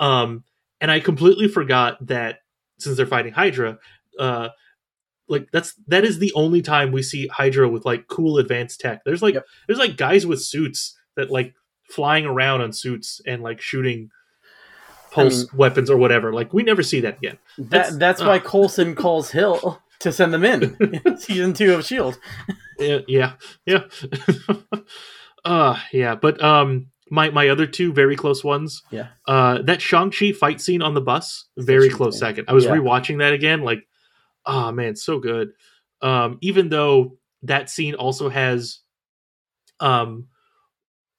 [0.00, 0.44] um,
[0.80, 2.40] and I completely forgot that
[2.78, 3.78] since they're fighting Hydra,
[4.18, 4.48] uh.
[5.30, 9.02] Like that's that is the only time we see Hydra with like cool advanced tech.
[9.04, 9.44] There's like Yep.
[9.66, 11.54] there's like guys with suits that like
[11.90, 14.10] flying around on suits and like shooting
[15.10, 16.32] pulse weapons or whatever.
[16.32, 17.36] Like we never see that again.
[17.58, 18.26] That That's- that's, uh.
[18.26, 20.76] why Coulson calls Hill to send them in
[21.18, 22.18] season two of Shield.
[22.78, 23.32] Yeah, yeah,
[23.66, 23.84] yeah.
[25.44, 28.82] uh yeah, but um my my other two very close ones.
[28.90, 29.08] Yeah.
[29.26, 32.46] Uh that Shang-Chi fight scene on the bus, very close second.
[32.48, 32.72] I was yeah.
[32.72, 33.86] rewatching that again like
[34.46, 35.50] oh man, so good.
[36.02, 38.80] Um even though that scene also has
[39.80, 40.28] um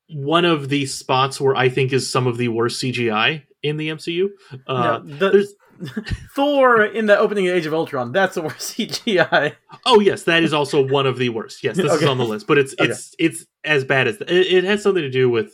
[0.10, 3.90] one of the spots where I think is some of the worst CGI in the
[3.90, 4.30] MCU.
[4.66, 5.54] Uh, no, the, there's
[6.36, 8.12] Thor in the opening of Age of Ultron.
[8.12, 9.56] That's the worst CGI.
[9.86, 11.64] oh yes, that is also one of the worst.
[11.64, 12.92] Yes, this is on the list, but it's Okay.
[12.92, 15.54] it's it's as bad as it, it has something to do with.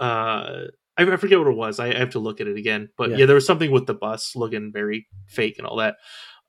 [0.00, 0.64] Uh,
[0.96, 1.78] I, I forget what it was.
[1.78, 2.88] I, I have to look at it again.
[2.96, 3.16] But Yeah.
[3.18, 3.26] yeah.
[3.26, 5.96] there was something with the bus looking very fake and all that.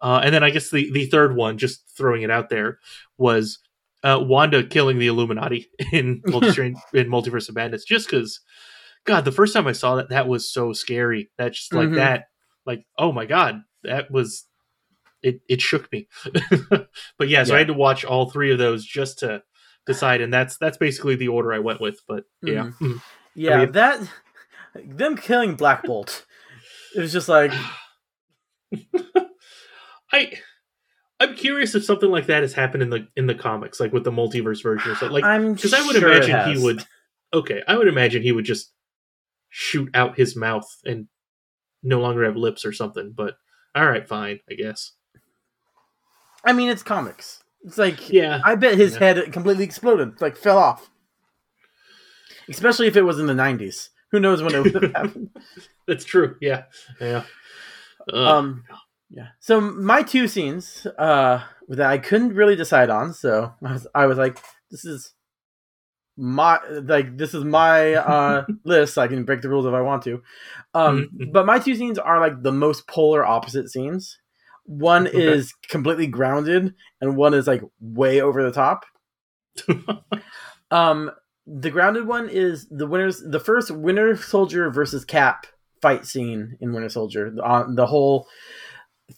[0.01, 2.79] Uh, and then I guess the the third one, just throwing it out there,
[3.17, 3.59] was
[4.03, 7.85] uh, Wanda killing the Illuminati in Multi in Multiverse of Madness.
[7.85, 8.39] Just because,
[9.05, 11.29] God, the first time I saw that, that was so scary.
[11.37, 11.95] That just like Mhm.
[11.97, 12.23] that,
[12.71, 14.45] like oh my God, that was
[15.21, 15.41] it.
[15.49, 16.07] It shook me.
[16.69, 17.55] but yeah, so Yeah.
[17.55, 19.43] I had to watch all three of those just to
[19.85, 21.99] decide, and that's that's basically the order I went with.
[22.07, 23.01] But yeah, Mhm.
[23.35, 23.99] Yeah, mean- that
[24.85, 26.25] them killing Black Bolt.
[26.95, 27.51] It was just like
[30.11, 30.33] I.
[31.19, 34.03] I'm curious if something like that has happened in the in the comics, like with
[34.03, 35.13] the multiverse version or something.
[35.13, 36.83] Like, I'm because I would sure imagine he would.
[37.31, 38.73] Okay, I would imagine he would just
[39.49, 41.07] shoot out his mouth and
[41.83, 43.13] no longer have lips or something.
[43.15, 43.35] But
[43.75, 44.93] all right, fine, I guess.
[46.43, 47.43] I mean, it's comics.
[47.63, 48.99] It's like Yeah, I bet his Yeah.
[48.99, 50.89] head completely exploded, like fell off.
[52.49, 53.89] Especially if it was in the '90s.
[54.11, 55.29] Who knows when it would have happened?
[55.87, 56.35] that's true.
[56.41, 56.63] Yeah,
[56.99, 57.23] yeah.
[58.11, 58.15] Ugh.
[58.27, 58.63] Um,
[59.09, 59.27] yeah.
[59.39, 64.05] So my two scenes uh, that I couldn't really decide on, so I was, I
[64.07, 64.39] was like,
[64.69, 65.13] this is
[66.21, 68.97] my like this is my uh, list.
[68.97, 70.21] I can break the rules if I want to.
[70.73, 71.33] Um, Mhm.
[71.33, 74.19] but my two scenes are like the most polar opposite scenes.
[74.65, 75.17] One Okay.
[75.17, 78.85] is completely grounded, and one is like way over the top.
[80.71, 81.11] Um,
[81.45, 83.21] the grounded one is the winners.
[83.21, 85.45] The first Winter Soldier versus Cap
[85.81, 87.33] fight scene in Winter Soldier.
[87.43, 88.27] On the whole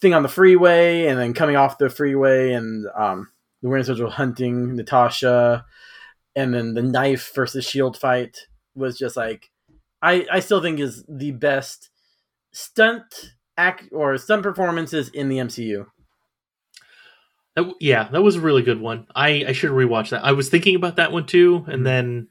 [0.02, 3.30] thing on the freeway, and then coming off the freeway, and um,
[3.62, 5.63] the Winter Soldier hunting Natasha,
[6.36, 9.50] and then the knife versus shield fight was just like,
[10.02, 11.89] I I still think is the best
[12.52, 15.86] stunt act or stunt performances in the MCU.
[17.56, 19.06] That yeah, that was a really good one.
[19.15, 20.24] I I should rewatch that.
[20.26, 22.30] I was thinking about that one too, and then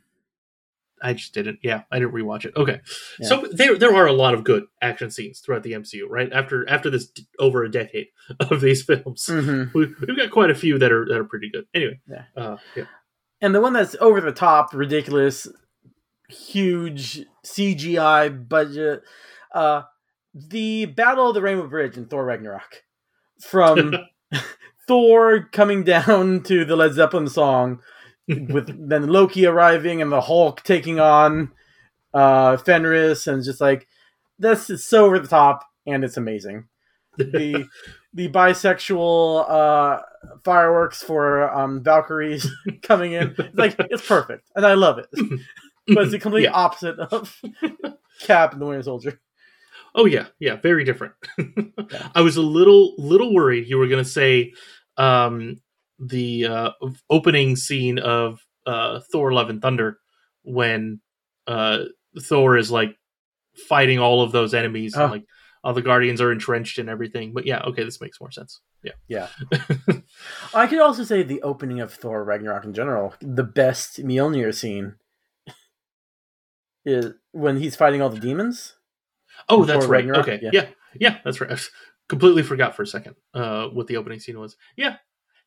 [1.01, 1.61] I just didn't.
[1.62, 2.55] Yeah, I didn't rewatch it.
[2.57, 2.81] Okay,
[3.21, 3.29] Yeah.
[3.29, 6.33] so there there are a lot of good action scenes throughout the MCU, right?
[6.33, 8.09] After after this d- over a decade
[8.41, 9.79] of these films, Mm-hmm.
[9.79, 11.67] we, we've got quite a few that are that are pretty good.
[11.73, 12.25] Anyway, Yeah.
[12.37, 12.85] uh, yeah.
[13.43, 15.49] And the one that's over the top, ridiculous,
[16.29, 19.03] huge CGI budget,
[19.53, 19.83] uh,
[20.33, 22.85] the Battle of the Rainbow Bridge in Thor Ragnarok,
[23.41, 23.95] from
[24.89, 27.81] Thor coming down to the Led Zeppelin song,
[28.29, 31.51] with then Loki arriving and the Hulk taking on
[32.15, 33.89] uh, Fenris, and just like
[34.39, 36.69] this is so over the top and it's amazing.
[37.19, 37.69] The
[38.14, 40.01] the bisexual uh,
[40.44, 42.46] fireworks for um, Valkyries
[42.83, 45.09] coming in, it's like it's perfect, and I love it.
[45.88, 46.53] But it's the complete Yeah.
[46.53, 47.37] opposite of
[48.20, 49.20] Cap and the Winter Soldier.
[49.96, 51.12] Oh yeah, yeah, very different.
[52.14, 54.53] I was a little little worried you were going to say
[54.96, 55.61] um,
[55.98, 56.70] the uh,
[57.11, 59.98] opening scene of uh, Thor: Love and Thunder
[60.44, 61.01] when
[61.48, 61.79] uh,
[62.20, 62.96] Thor is like
[63.68, 65.03] fighting all of those enemies Oh.
[65.03, 65.25] and like
[65.64, 67.33] all the Guardians are entrenched and everything.
[67.33, 68.61] But yeah, okay, this makes more sense.
[68.83, 69.29] Yeah, Yeah.
[70.55, 74.96] I could also say the opening of Thor Ragnarok in general, the best Mjolnir scene
[76.85, 78.75] is when he's fighting all the demons.
[79.48, 79.98] Oh, Thor that's right.
[79.98, 80.29] Ragnarok?
[80.29, 80.51] Okay, Yeah.
[80.53, 80.66] yeah.
[80.98, 81.53] yeah, that's right.
[81.53, 81.57] I
[82.09, 84.57] completely forgot for a second uh, what the opening scene was.
[84.77, 84.96] Yeah,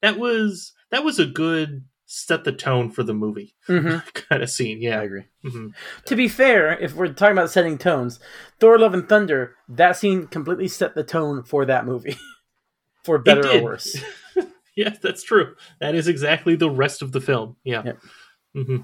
[0.01, 3.97] that was that was a good set the tone for the movie Mm-hmm.
[4.13, 4.81] kind of scene.
[4.81, 5.01] Yeah, I Yeah.
[5.03, 5.23] agree.
[5.43, 5.67] hmm
[6.05, 8.19] To be fair, if we're talking about setting tones,
[8.59, 12.17] Thor: Love and Thunder, that scene completely set the tone for that movie,
[13.03, 13.97] for better or worse.
[14.77, 15.55] Yes, that's true.
[15.79, 17.55] That is exactly the rest of the film.
[17.63, 17.83] Yeah.
[17.85, 17.99] Yep.
[18.53, 18.77] hmm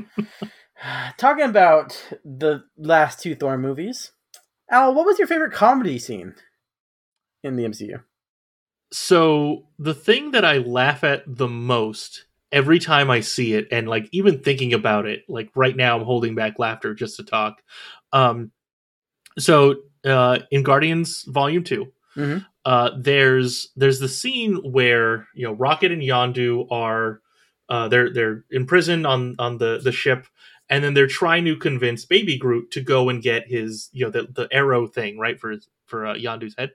[1.18, 4.12] Talking about the last two Thor movies,
[4.70, 6.34] Al, what was your favorite comedy scene
[7.42, 8.02] in the MCU?
[8.94, 13.88] So the thing that I laugh at the most every time I see it, and
[13.88, 17.60] like even thinking about it, like right now I'm holding back laughter just to talk.
[18.12, 18.52] Um,
[19.36, 22.46] so uh, in Guardians Volume 2 Mhm.
[22.64, 27.20] uh, there's there's the scene where you know Rocket and Yondu are
[27.68, 30.28] uh, they're they're imprisoned on on the the ship,
[30.70, 34.10] and then they're trying to convince Baby Groot to go and get his you know
[34.10, 36.72] the the arrow thing right for his, for uh, Yondu's head,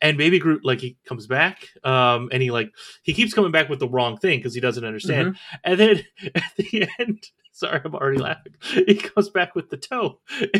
[0.00, 3.68] and Baby Groot like he comes back, um, and he like he keeps coming back
[3.68, 7.24] with the wrong thing because he doesn't understand, and then at the end.
[7.52, 8.54] Sorry, I'm already laughing.
[8.62, 10.20] He comes back with the toe.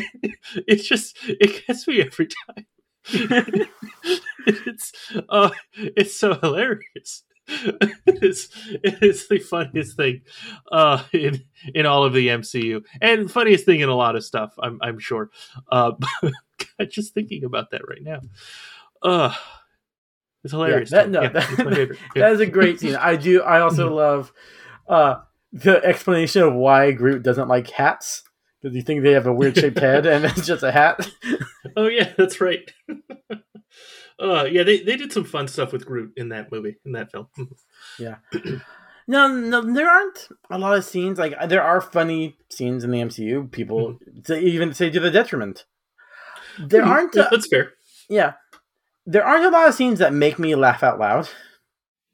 [0.67, 2.65] It's just it gets me every time.
[4.45, 4.91] it's
[5.29, 7.23] uh, it's so hilarious
[8.05, 8.49] it is
[8.83, 10.21] it is the funniest thing
[10.71, 14.53] uh, in in all of the MCU, and funniest thing in a lot of stuff.
[14.59, 15.29] I'm I'm sure.
[15.71, 15.91] Uh,
[16.89, 18.21] just thinking about that right now.
[19.01, 19.33] Uh
[20.43, 20.91] it's hilarious.
[20.91, 21.99] Yeah, that, no, yeah, that, it's favorite.
[22.15, 22.21] Yeah.
[22.21, 22.95] that is a great scene.
[22.95, 23.41] I do.
[23.41, 24.31] I also love
[24.87, 25.15] uh,
[25.51, 28.23] the explanation of why Groot doesn't like hats
[28.61, 31.09] because you think they have a weird shaped head and it's just a hat.
[31.77, 32.69] oh yeah, that's right.
[34.19, 37.11] uh, yeah, they, they did some fun stuff with Groot in that movie, in that
[37.11, 37.27] film.
[37.97, 38.15] yeah.
[39.07, 42.99] No, no, there aren't a lot of scenes like there are funny scenes in the
[42.99, 43.51] MCU.
[43.51, 45.65] People to even say to the detriment.
[46.59, 46.87] There Mhm.
[46.87, 47.15] aren't.
[47.15, 47.71] A, that's fair.
[48.07, 48.33] yeah,
[49.07, 51.27] there aren't a lot of scenes that make me laugh out loud.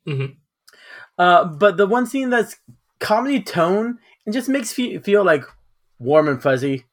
[0.08, 0.38] Mhm.
[1.18, 2.56] Uh, but the one scene that's
[3.02, 5.44] comedy tone and just makes me feel like
[6.00, 6.86] warm and fuzzy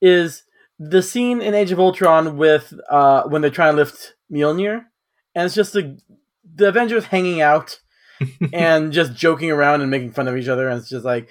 [0.00, 0.44] is
[0.78, 4.84] the scene in Age of Ultron with uh, when they try and lift Mjolnir,
[5.34, 5.98] and it's just the
[6.54, 7.80] the Avengers hanging out
[8.52, 11.28] and just joking around and making fun of each other, and it's just like,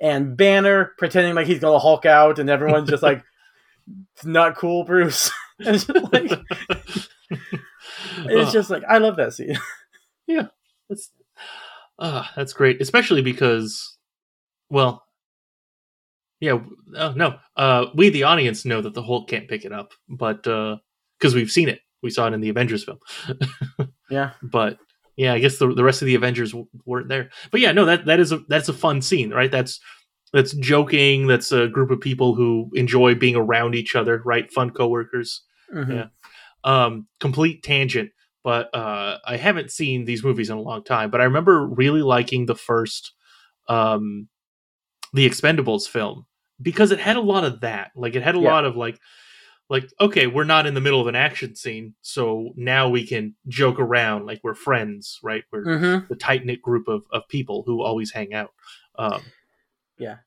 [0.00, 3.22] and Banner pretending like he's gonna Hulk out, and everyone's just like,
[4.14, 6.30] "It's not cool, Bruce." and it's just like,
[8.26, 9.58] it's just like I love that scene.
[10.30, 10.48] Yeah,
[10.90, 11.10] that's
[11.98, 13.96] uh, that's great, especially because,
[14.68, 15.02] well,
[16.40, 16.58] yeah,
[16.96, 20.42] oh, no, uh, we the audience know that the Hulk can't pick it up, but
[20.42, 22.98] because we've seen it, we saw it in the Avengers film.
[24.10, 24.30] Yeah.
[24.42, 24.78] but
[25.16, 27.30] yeah, I guess the the rest of the Avengers w- weren't there.
[27.50, 29.50] But yeah, no, that that is a that's a fun scene, right?
[29.50, 29.80] That's
[30.32, 31.26] that's joking.
[31.26, 34.50] That's a group of people who enjoy being around each other, right?
[34.52, 35.42] Fun coworkers
[35.74, 35.92] Mhm.
[35.94, 36.06] Yeah.
[36.64, 38.10] um complete tangent
[38.42, 42.00] but uh i haven't seen these movies in a long time but i remember really
[42.00, 43.12] liking the first
[43.68, 44.28] um
[45.12, 46.24] the expendables film
[46.60, 48.50] because it had a lot of that like it had a Yeah.
[48.52, 48.98] lot of like
[49.70, 53.34] like okay we're not in the middle of an action scene so now we can
[53.46, 56.08] joke around like we're friends right we're Mhm.
[56.08, 58.50] the tight knit group of, of people who always hang out
[58.98, 59.30] um
[59.98, 60.18] yeah,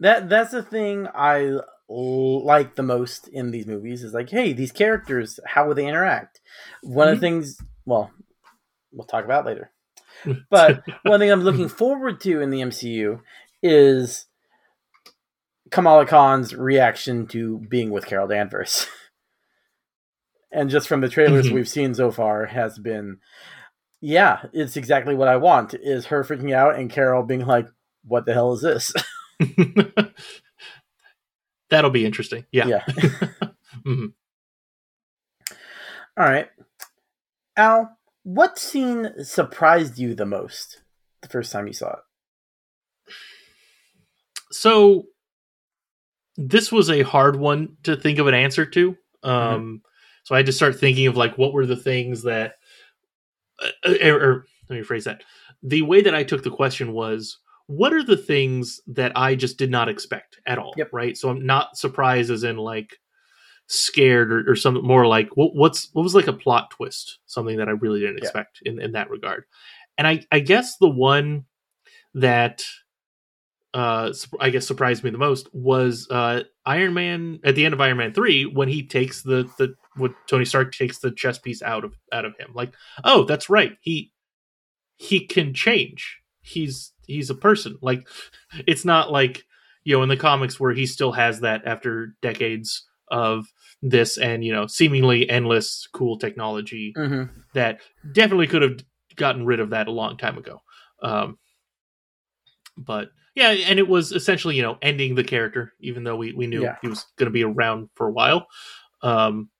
[0.00, 4.72] That that's the thing I like the most in these movies is like, hey, these
[4.72, 6.40] characters, how will they interact?
[6.82, 8.10] One of the things, well,
[8.92, 9.70] we'll talk about later.
[10.50, 13.20] But one thing I'm looking forward to in the MCU
[13.62, 14.26] is
[15.70, 18.86] Kamala Khan's reaction to being with Carol Danvers.
[20.52, 21.52] and just from the trailers Mhm.
[21.52, 23.18] we've seen so far has been
[24.02, 27.68] yeah, it's exactly what I want is her freaking out and Carol being like,
[28.02, 28.92] what the hell is this?
[31.70, 32.84] that'll be interesting yeah, yeah.
[33.86, 34.12] Mhm.
[36.16, 36.48] All right.
[37.56, 40.82] Al, what scene surprised you the most
[41.22, 41.98] the first time you saw it?
[44.52, 45.06] so
[46.48, 48.96] this was a hard one to think of an answer to.
[49.22, 49.82] Um
[50.24, 52.54] so i had to start thinking of like what were the things that
[53.84, 55.22] uh, or, or let me phrase that.
[55.62, 59.58] The way that i took the question was what are the things that i just
[59.58, 60.88] did not expect at all Yep.
[60.92, 61.16] right?
[61.16, 62.96] So i'm not surprised as in like
[63.66, 67.56] scared or, or something more like what, what's what was like a plot twist something
[67.58, 68.24] that i really didn't Yeah.
[68.24, 69.44] expect in, in that regard?
[69.98, 71.44] And i i guess the one
[72.14, 72.64] that
[73.74, 77.80] uh I guess surprised me the most was uh Iron Man at the end of
[77.80, 81.62] Iron Man 3 when he takes the the what Tony Stark takes the chess piece
[81.62, 82.72] out of out of him like
[83.04, 84.12] oh that's right he
[84.96, 88.06] he can change he's he's a person like
[88.66, 89.44] it's not like
[89.84, 93.46] you know in the comics where he still has that after decades of
[93.82, 97.30] this and you know seemingly endless cool technology Mm-hmm.
[97.54, 97.80] that
[98.12, 98.80] definitely could have
[99.16, 100.60] gotten rid of that a long time ago.
[101.02, 101.38] Um,
[102.76, 106.46] but yeah, and it was essentially you know ending the character, even though we we
[106.46, 106.76] knew Yeah.
[106.82, 108.46] he was going to be around for a while.
[109.02, 109.50] Um,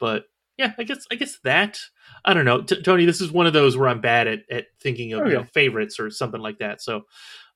[0.00, 0.24] but
[0.56, 1.78] yeah, I guess I guess that
[2.24, 3.04] I don't know, T- Tony.
[3.04, 6.00] This is one of those where I'm bad at at thinking of you know favorites
[6.00, 6.82] or something like that.
[6.82, 7.02] So.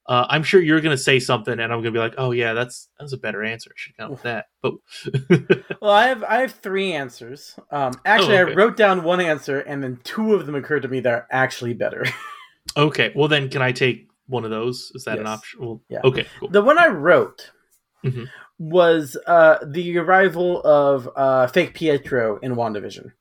[0.05, 2.33] Uh, I'm sure you're going to say something, and I'm going to be like, "Oh
[2.33, 3.71] yeah, that's that's a better answer.
[3.71, 4.75] I should count with that." But
[5.81, 7.55] Well, I have I have three answers.
[7.71, 8.51] Um, actually, Oh, okay.
[8.51, 11.29] I wrote down one answer, and then two of them occurred to me that are
[11.31, 12.05] actually better.
[12.77, 14.91] okay, well then, can I take one of those?
[14.95, 15.61] Is that an option?
[15.61, 16.01] Well, Yeah.
[16.05, 16.49] Okay, cool.
[16.49, 17.51] the one I wrote
[18.05, 18.29] Mhm.
[18.59, 23.13] was uh, the arrival of uh, fake Pietro in WandaVision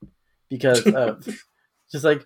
[0.48, 1.26] because of
[1.92, 2.24] just like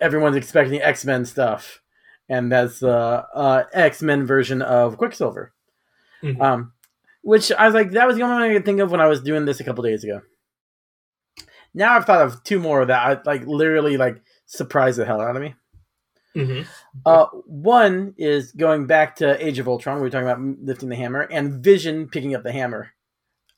[0.00, 1.80] everyone's expecting X Men stuff,
[2.28, 2.90] and that's the
[3.34, 5.52] uh, X Men version of Quicksilver.
[6.22, 6.40] Mhm.
[6.40, 6.72] Um,
[7.22, 9.06] which I was like, that was the only one I could think of when I
[9.06, 10.20] was doing this a couple days ago.
[11.74, 15.36] Now I've thought of two more that I like literally like surprised the hell out
[15.36, 15.54] of me.
[16.36, 16.66] Mhm.
[17.04, 19.96] Uh, one is going back to Age of Ultron.
[19.96, 22.90] We were talking about lifting the hammer, and Vision picking up the hammer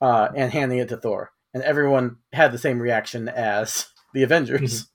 [0.00, 4.88] uh, and handing it to Thor, and everyone had the same reaction as the Avengers.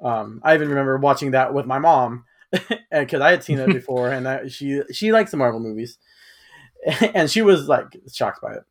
[0.00, 2.24] Um, I even remember watching that with my mom
[2.92, 5.98] because I had seen it before, and I, she she likes the Marvel movies,
[7.14, 8.64] and she was like shocked by it.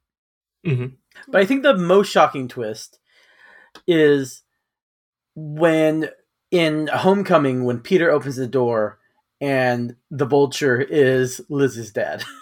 [0.66, 0.94] Mhm.
[1.28, 3.00] But I think the most shocking twist
[3.88, 4.44] is
[5.36, 6.10] when
[6.52, 9.00] in Homecoming when Peter opens the door
[9.42, 12.24] and the Vulture is Liz's dad.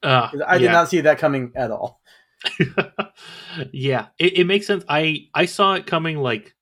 [0.00, 0.72] Uh, I did yeah.
[0.72, 2.00] not see that coming at all.
[3.72, 4.84] yeah, it, it makes sense.
[4.88, 6.54] I I saw it coming like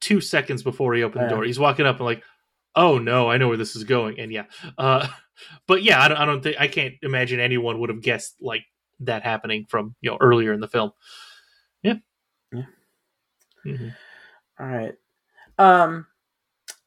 [0.00, 1.42] two seconds before he opened the door.
[1.42, 2.22] He's walking up and like,
[2.76, 4.20] oh no, I know where this is going.
[4.20, 4.44] And yeah,
[4.78, 5.08] uh,
[5.66, 8.64] but yeah, I don't, I don't think I can't imagine anyone would have guessed like
[9.00, 10.92] that happening from you know earlier in the film.
[11.82, 11.94] Yeah.
[12.52, 12.66] Yeah.
[13.66, 13.94] Mhm.
[14.60, 14.94] All right.
[15.58, 16.06] Um.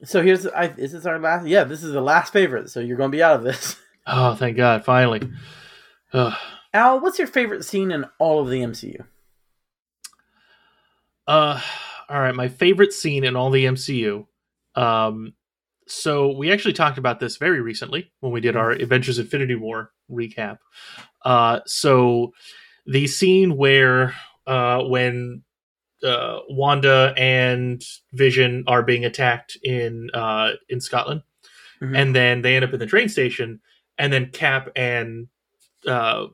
[0.03, 1.45] So here's I is this our last?
[1.47, 2.69] Yeah, this is the last favorite.
[2.69, 3.77] So you're going to be out of this.
[4.07, 4.83] Oh, thank God!
[4.83, 5.21] Finally.
[6.11, 6.33] Ugh.
[6.73, 9.05] Al, what's your favorite scene in all of the MCU?
[11.27, 11.61] Uh,
[12.09, 12.33] all right.
[12.33, 14.25] My favorite scene in all the MCU.
[14.73, 15.33] Um,
[15.87, 19.91] so we actually talked about this very recently when we did our Avengers: Infinity War
[20.11, 20.57] recap.
[21.23, 22.33] Uh, so
[22.87, 24.15] the scene where
[24.47, 25.43] uh, when
[26.03, 27.83] uh, Wanda and
[28.13, 31.21] Vision are being attacked in uh, in Scotland,
[31.81, 31.97] Mhm.
[31.97, 33.59] and then they end up in the train station,
[33.97, 35.27] and then Cap and
[35.87, 36.27] uh,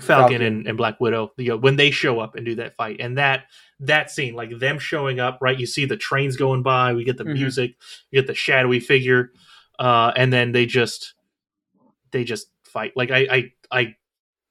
[0.00, 0.42] Falcon, Falcon.
[0.42, 3.18] And, and Black Widow, you know, when they show up and do that fight, and
[3.18, 3.44] that
[3.80, 5.58] that scene, like them showing up, right?
[5.58, 7.34] You see the trains going by, we get the Mhm.
[7.34, 7.76] music,
[8.10, 9.32] you get the shadowy figure,
[9.78, 11.14] uh, and then they just
[12.12, 12.92] they just fight.
[12.96, 13.96] Like I I I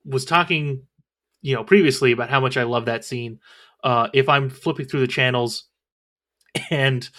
[0.05, 0.83] was talking,
[1.41, 3.39] you know, previously about how much I love that scene.
[3.83, 5.65] Uh, if I'm flipping through the channels
[6.69, 7.09] and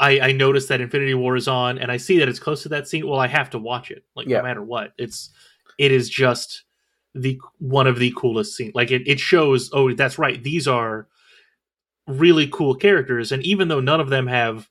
[0.00, 2.68] I, I notice that Infinity War is on and I see that it's close to
[2.70, 4.04] that scene, well, I have to watch it.
[4.14, 4.38] Like Yeah.
[4.38, 5.30] no matter what, it's
[5.78, 6.64] it is just
[7.14, 8.74] the one of the coolest scenes.
[8.74, 9.70] Like it, it shows.
[9.72, 10.42] Oh, that's right.
[10.42, 11.08] These are
[12.06, 14.68] really cool characters, and even though none of them have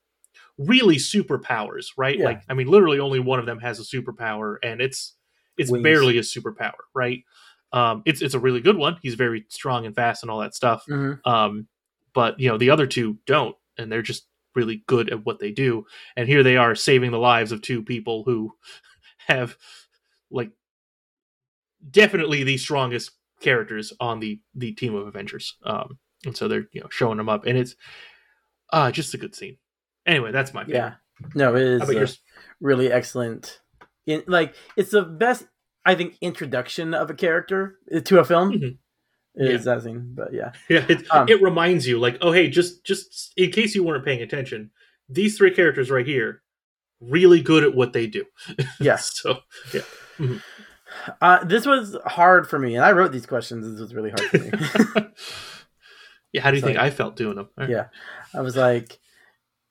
[0.57, 2.18] really superpowers, right?
[2.20, 2.26] Yeah.
[2.26, 5.13] Like I mean, literally only one of them has a superpower, and it's
[5.57, 5.84] it's Wings.
[5.84, 7.24] barely a superpower, right?
[7.76, 8.97] Um, it's it's a really good one.
[9.03, 10.84] He's very strong and fast and all that stuff.
[10.89, 11.19] Mhm.
[11.28, 11.67] Um,
[12.13, 15.51] but you know the other two don't, and they're just really good at what they
[15.51, 15.86] do.
[16.15, 18.53] And here they are saving the lives of two people who
[19.28, 19.57] have
[20.32, 20.51] like
[21.91, 23.11] definitely the strongest
[23.41, 25.55] characters on the the team of Avengers.
[25.65, 27.76] Um, and so they're you know showing them up, and it's
[28.71, 29.57] uh just a good scene.
[30.05, 30.78] Anyway, that's my favorite.
[30.78, 30.93] Yeah.
[31.34, 32.19] No, it is How about yours?
[32.59, 33.59] really excellent.
[34.05, 35.45] In like it's the best
[35.86, 38.77] I think introduction of a character to a film Mhm.
[39.36, 40.13] is that scene.
[40.15, 40.51] But yeah.
[40.69, 44.05] Yeah, it, Um, it reminds you, like, oh hey, just just in case you weren't
[44.05, 44.71] paying attention,
[45.09, 46.41] these three characters right here,
[46.99, 48.25] really good at what they do.
[48.79, 48.95] Yeah.
[48.97, 49.39] so
[49.73, 49.81] yeah,
[51.21, 53.69] Uh, this was hard for me, and I wrote these questions.
[53.69, 54.49] This was really hard for me.
[56.31, 56.41] yeah.
[56.41, 57.49] How do you It's think I felt doing them?
[57.69, 57.88] yeah,
[58.33, 58.99] I was like,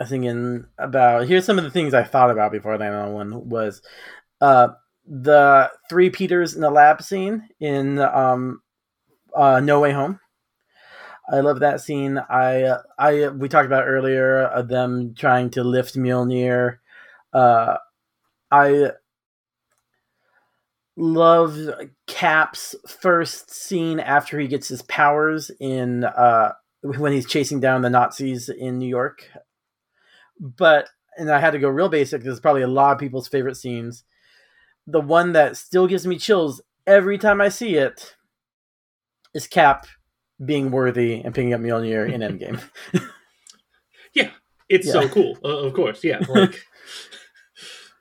[0.00, 2.98] I was thinking about here's some of the things I thought about before I landed
[2.98, 3.80] on one was,
[4.40, 4.68] uh,
[5.06, 8.62] the three Peters in the lab scene in um,
[9.34, 10.18] uh, No Way Home.
[11.30, 12.18] I love that scene.
[12.18, 16.78] I I we talked about earlier uh, them trying to lift Mjolnir.
[17.32, 17.76] Uh,
[18.50, 18.90] I
[20.96, 21.58] love
[22.06, 26.52] Cap's first scene after he gets his powers in uh,
[26.82, 29.26] when he's chasing down the Nazis in New York.
[30.38, 32.22] But and I had to go real basic.
[32.22, 34.04] This is probably a lot of people's favorite scenes.
[34.86, 38.16] The one that still gives me chills every time I see it
[39.34, 39.86] is Cap
[40.44, 42.60] being worthy and picking up Mjolnir in Endgame.
[44.12, 44.30] Yeah,
[44.68, 45.38] it's so cool.
[45.44, 46.20] Uh, of course, yeah.
[46.28, 46.64] Like,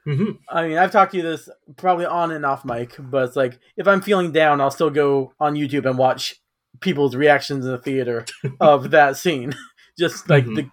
[0.06, 0.40] Mhm.
[0.50, 3.58] I mean, I've talked to you this probably on and off mic, but it's like
[3.78, 6.36] if I'm feeling down, I'll still go on YouTube and watch
[6.82, 8.26] people's reactions in the theater
[8.60, 9.54] of that scene.
[9.98, 10.56] Just like Mhm.
[10.56, 10.70] the,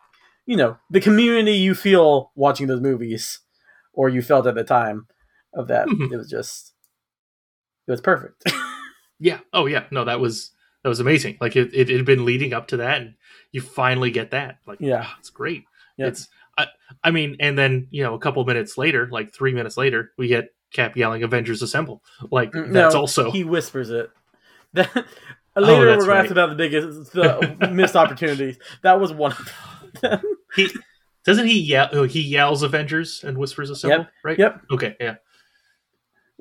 [0.46, 3.38] you know, the community you feel watching those movies,
[3.92, 5.06] or you felt at the time
[5.54, 5.86] of that.
[5.88, 6.12] Mhm.
[6.12, 6.72] It was just,
[7.86, 8.44] it was perfect.
[9.22, 9.40] Yeah.
[9.52, 9.84] Oh, yeah.
[9.90, 10.50] No, that was
[10.82, 11.36] that was amazing.
[11.42, 13.16] Like it, it, had been leading up to that, and
[13.52, 14.60] you finally get that.
[14.66, 15.02] Like, Yeah.
[15.04, 15.64] ah, it's great.
[15.98, 16.06] Yeah.
[16.06, 16.26] It's.
[16.56, 16.68] I,
[17.04, 20.26] I mean, and then you know, a couple minutes later, like three minutes later, we
[20.26, 23.30] get Cap yelling "Avengers Assemble!" Like Mm, that's no, also.
[23.30, 24.10] he whispers it.
[24.72, 26.30] That, later, that's we're right.
[26.30, 28.56] about the biggest the missed opportunities.
[28.82, 29.52] That was one of
[30.00, 30.22] them.
[30.56, 30.70] he
[31.26, 31.90] doesn't he yell.
[31.92, 34.38] oh, He yells "Avengers" and whispers "Assemble!" Right.
[34.38, 34.62] Yep.
[34.72, 34.96] Okay.
[34.98, 35.16] Yeah.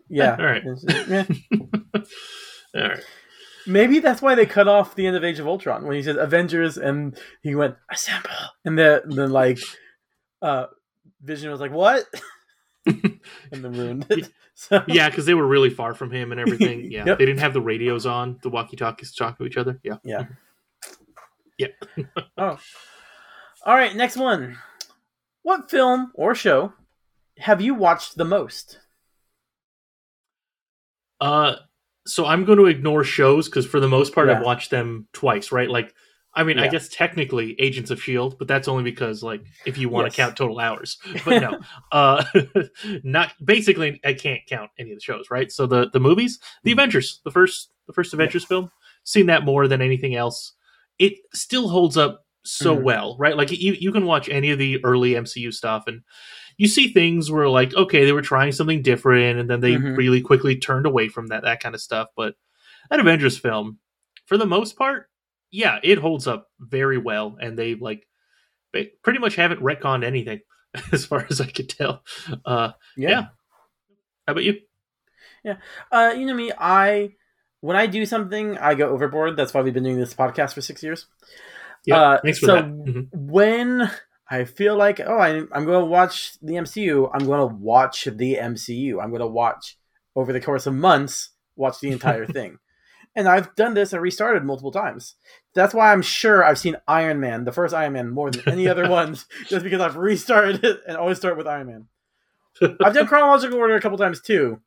[0.10, 0.36] Yeah.
[0.40, 0.64] All right.
[1.08, 1.26] Yeah.
[2.76, 3.04] All right.
[3.68, 6.18] Maybe that's why they cut off the end of Age of Ultron when he said
[6.18, 8.30] Avengers and he went assemble,
[8.66, 9.60] and then then like
[10.42, 10.66] uh,
[11.22, 12.06] Vision was like what,
[12.88, 13.20] and
[13.52, 14.30] then ruined it.
[14.56, 16.92] So Yeah, because they were really far from him and everything.
[16.92, 17.18] Yeah, Yep.
[17.20, 19.80] they didn't have the radios on, the walkie-talkies to talk to each other.
[19.84, 19.98] Yeah.
[20.04, 20.26] yeah.
[21.58, 21.68] Yeah.
[22.38, 22.58] oh,
[23.66, 23.96] all right.
[23.96, 24.58] Next one.
[25.44, 26.74] What film or show
[27.38, 28.80] have you watched the most?
[31.22, 31.56] Uh,
[32.08, 34.38] so I'm going to ignore shows because for the most part, Yeah.
[34.40, 35.52] I've watched them twice.
[35.52, 35.70] Right?
[35.70, 35.94] Like,
[36.34, 39.90] I mean, I guess technically Agents of Shield, but that's only because like if you
[39.90, 40.16] want Yes.
[40.16, 40.98] to count total hours.
[41.26, 41.60] But no,
[41.92, 42.24] uh,
[43.04, 44.00] not basically.
[44.06, 45.26] I can't count any of the shows.
[45.32, 45.52] Right?
[45.52, 48.72] So the the movies, the Avengers, the first the first Avengers film,
[49.04, 50.54] seen that more than anything else.
[51.00, 52.84] It still holds up so Mhm.
[52.84, 53.36] well, right?
[53.36, 56.02] Like you you can watch any of the early MCU stuff and
[56.60, 59.98] you see things where like okay they were trying something different and then they Mhm.
[59.98, 62.36] really quickly turned away from that that kind of stuff but
[62.90, 63.80] that avengers film
[64.26, 65.10] for the most part
[65.52, 68.06] yeah it holds up very well and they like
[68.74, 70.42] they pretty much haven't retconned anything
[70.92, 72.04] as far as i could tell
[72.46, 73.22] uh Yeah.
[74.28, 74.60] how about you
[75.44, 75.56] yeah
[75.92, 77.16] Uh, you know me, I
[77.62, 79.36] when I do something, I go overboard.
[79.36, 81.08] That's why we've been doing this podcast for six years.
[81.86, 83.08] yeah Uh, thanks for so that Mhm.
[83.12, 83.90] when
[84.30, 88.06] I feel like, oh, I, I'm going to watch the MCU, I'm going to watch
[88.06, 89.02] the MCU.
[89.02, 89.78] I'm going to watch
[90.16, 92.60] over the course of months, watch the entire thing.
[93.16, 95.16] And I've done this and restarted multiple times.
[95.56, 98.68] That's why I'm sure I've seen Iron Man, the first Iron Man, more than any
[98.68, 101.88] other ones, just because I've restarted it and always start with Iron Man.
[102.84, 104.62] I've done chronological order a couple times too.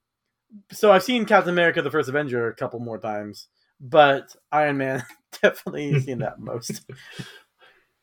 [0.73, 3.49] So I've seen Captain America, the first Avenger, a couple more times.
[3.81, 5.05] But Iron Man,
[5.43, 6.83] definitely seen that most.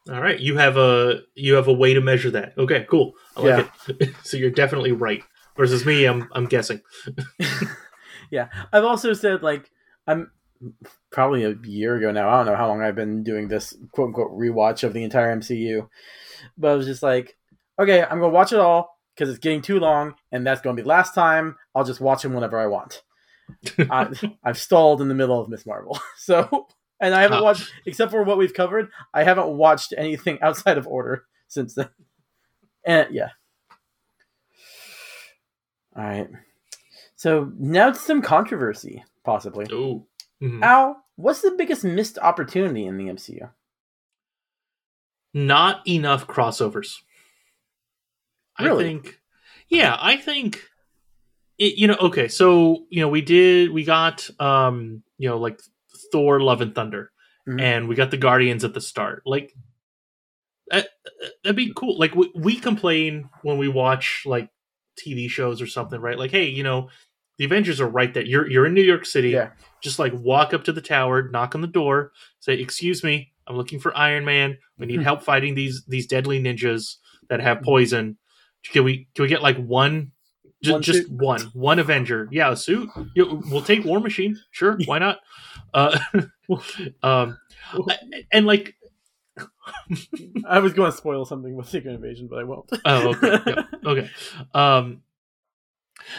[0.09, 3.41] All right you have a you have a way to measure that okay cool i
[3.41, 5.23] like it so you're definitely right
[5.55, 6.81] versus me i'm i'm guessing
[8.31, 9.69] yeah, I've also said like
[10.07, 10.31] I'm
[11.11, 12.29] probably a year ago now.
[12.29, 15.35] I don't know how long I've been doing this quote unquote rewatch of the entire
[15.35, 15.87] MCU,
[16.57, 17.37] but I was just like,
[17.79, 20.81] okay, I'm gonna watch it all because it's getting too long, and that's gonna be
[20.81, 21.55] the last time.
[21.75, 23.03] I'll just watch them whenever I want.
[23.79, 24.09] I,
[24.43, 26.67] I've stalled in the middle of Miss Marvel, so
[26.99, 28.89] and I haven't watched except for what we've covered.
[29.13, 31.89] I haven't watched anything outside of order since then.
[32.85, 33.29] And yeah.
[35.95, 36.29] All right.
[37.15, 39.67] So now it's some controversy, possibly.
[39.71, 40.05] oh
[40.41, 40.61] Mhm.
[40.63, 43.49] Al, what's the biggest missed opportunity in the MCU?
[45.31, 46.95] not enough crossovers.
[48.59, 48.85] Really?
[48.85, 49.19] I think,
[49.69, 50.63] yeah, I think,
[51.59, 55.61] it, you know, okay, so you know, we did, we got, um, you know, like
[56.11, 57.11] Thor: Love and Thunder,
[57.47, 57.61] Mhm.
[57.61, 59.23] and we got the Guardians at the start.
[59.25, 59.53] Like,
[60.69, 60.89] that,
[61.43, 61.97] that'd be cool.
[61.97, 64.49] Like, we, we complain when we watch like
[64.99, 66.17] TV shows or something, right?
[66.17, 66.89] Like, hey, you know,
[67.37, 68.23] the Avengers are right there.
[68.23, 69.29] You're you're in New York City.
[69.29, 69.51] Yeah.
[69.81, 73.55] Just like walk up to the tower, knock on the door, say, "Excuse me, I'm
[73.55, 74.57] looking for Iron Man.
[74.77, 75.03] We need mm-hmm.
[75.03, 76.97] help fighting these these deadly ninjas
[77.29, 77.65] that have mm-hmm.
[77.65, 78.17] poison.
[78.71, 80.11] Can we can we get like one,
[80.61, 82.27] just One just one one Avenger?
[82.31, 82.89] Yeah, a suit.
[83.15, 84.37] We'll take War Machine.
[84.51, 85.19] Sure, why not?
[85.73, 85.99] Uh,
[87.03, 87.37] um,
[87.73, 87.97] I-
[88.31, 88.75] and like,
[90.47, 92.69] I was going to spoil something with Secret Invasion, but I won't.
[92.85, 94.09] oh, okay, yeah, okay,
[94.53, 95.01] um,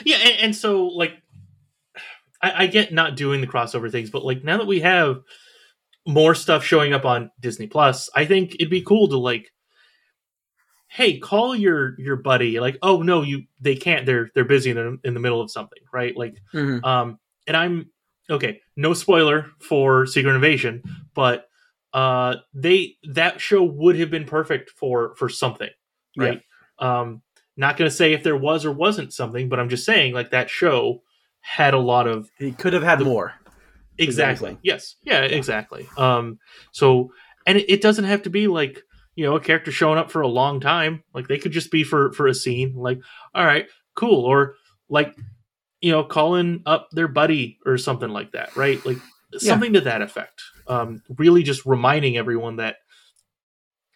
[0.05, 1.21] yeah, and, and so like,
[2.43, 5.23] I, I get not doing the crossover things, but like now that we have
[6.07, 9.53] more stuff showing up on Disney Plus, I think it'd be cool to like,
[10.89, 12.59] hey, call your your buddy.
[12.61, 14.07] Like, oh no, you they can't.
[14.07, 16.17] They're they're busy in the, in the middle of something, right?
[16.17, 16.83] Like, Mhm.
[16.85, 17.91] um, and I'm
[18.31, 18.61] okay.
[18.77, 20.83] No spoiler for Secret Invasion,
[21.15, 21.47] but
[21.93, 25.71] uh, they that show would have been perfect for for something,
[26.17, 26.43] right?
[26.79, 27.23] Um,
[27.57, 30.31] not going to say if there was or wasn't something, but I'm just saying like
[30.31, 31.03] that show
[31.41, 33.35] had a lot of He could have had The- more.
[33.99, 36.39] exactly yes yeah, exactly um
[36.73, 37.13] so
[37.47, 38.83] and it, it doesn't have to be like
[39.15, 41.83] you know a character showing up for a long time like they could just be
[41.85, 42.99] for for a scene like
[43.35, 44.55] all right cool or
[44.89, 45.15] like
[45.81, 48.99] you know calling up their buddy or something like that right like
[49.39, 52.77] something to that effect um really just reminding everyone that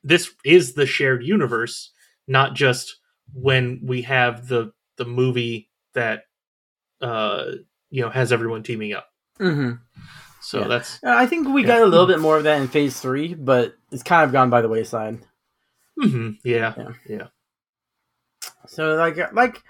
[0.03, 1.93] this is the shared universe
[2.29, 2.97] not just
[3.33, 6.23] when we have the the movie that
[7.01, 7.47] uh
[7.91, 9.09] you know has everyone teaming up
[9.39, 9.73] hmm
[10.41, 10.69] so Yeah.
[10.69, 11.69] that's I think we Yeah.
[11.69, 14.51] got a little bit more of that in Phase Three, but it's kind of gone
[14.51, 15.19] by the wayside.
[15.99, 16.91] mhm, yeah, Yeah.
[17.09, 17.27] yeah,
[18.67, 19.63] So like like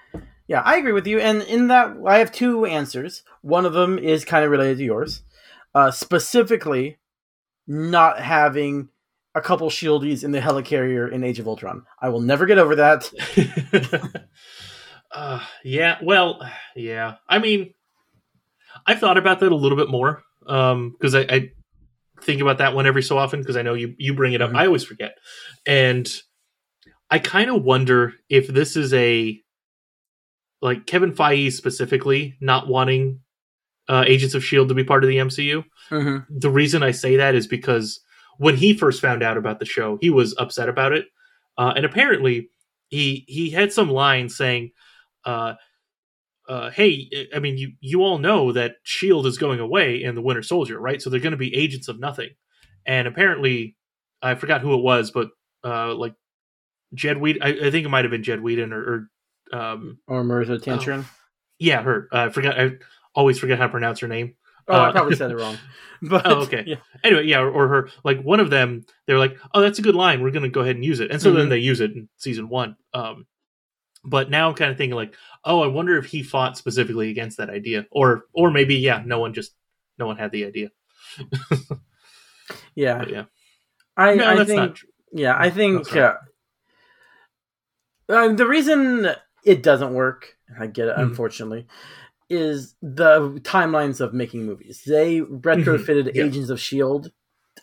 [0.47, 1.19] yeah, I agree with you.
[1.19, 3.23] And in that I have two answers.
[3.41, 5.23] One of them is kind of related to yours.
[5.73, 6.97] Uh specifically
[7.67, 8.89] not having
[9.33, 11.83] a couple shieldies in the helicarrier in Age of Ultron.
[12.01, 13.11] I will never get over that.
[15.11, 15.97] uh, yeah.
[16.01, 16.39] Well,
[16.75, 17.15] yeah.
[17.27, 17.73] I mean,
[18.85, 21.51] I've thought about that a little bit more because I, I
[22.21, 24.51] think about that one every so often because I know you you bring it up.
[24.51, 24.57] Mhm.
[24.57, 25.17] I always forget,
[25.65, 26.07] and
[27.09, 29.41] I kind of wonder if this is a
[30.61, 33.19] like Kevin Feige specifically not wanting
[33.87, 35.63] uh, Agents of Shield to be part of the MCU.
[35.89, 37.99] hmm the reason I say that is because
[38.37, 41.05] when he first found out about the show, he was upset about it.
[41.57, 42.49] Uh, and apparently,
[42.87, 44.71] he he had some line saying,
[45.25, 45.53] uh,
[46.49, 50.21] uh, "Hey, I mean, you you all know that Shield is going away in the
[50.21, 51.01] Winter Soldier, right?
[51.01, 52.29] So they're going to be agents of nothing."
[52.85, 53.75] And apparently,
[54.21, 55.29] I forgot who it was, but
[55.63, 56.13] uh, like
[56.93, 59.09] Jed Whedon, I, I think it might have been Jed Whedon or, or
[59.53, 61.05] um, or Marissa Tantrin.
[61.59, 62.07] yeah, her.
[62.11, 62.59] I forgot.
[62.59, 62.71] I
[63.13, 64.35] always forget how to pronounce her name.
[64.67, 65.57] Oh, I Uh, probably said it wrong.
[66.01, 66.63] But Oh, okay.
[66.65, 66.75] yeah.
[67.03, 69.95] anyway, yeah, or, or her like one of them, they're like, "Oh, that's a good
[69.95, 70.21] line.
[70.21, 71.49] We're gonna go ahead and use it." And so then Mhm.
[71.49, 72.75] they use it in season one.
[72.93, 73.27] Um,
[74.03, 77.37] but now I'm kind of thinking like, "Oh, I wonder if he fought specifically against
[77.37, 79.53] that idea, or or maybe yeah, no one just
[79.97, 80.69] no one had the idea."
[82.75, 82.97] yeah.
[82.99, 83.23] But yeah,
[83.97, 84.79] I, no, I think.
[85.13, 86.15] Yeah, I think uh,
[88.09, 89.07] uh, the reason
[89.45, 91.01] it doesn't work, I get it, Mhm.
[91.03, 91.67] unfortunately,
[92.29, 94.81] is the timelines of making movies.
[94.85, 96.15] They retrofitted Mm-hmm.
[96.17, 96.23] Yeah.
[96.25, 97.09] Agents of S.H.I.E.L.D.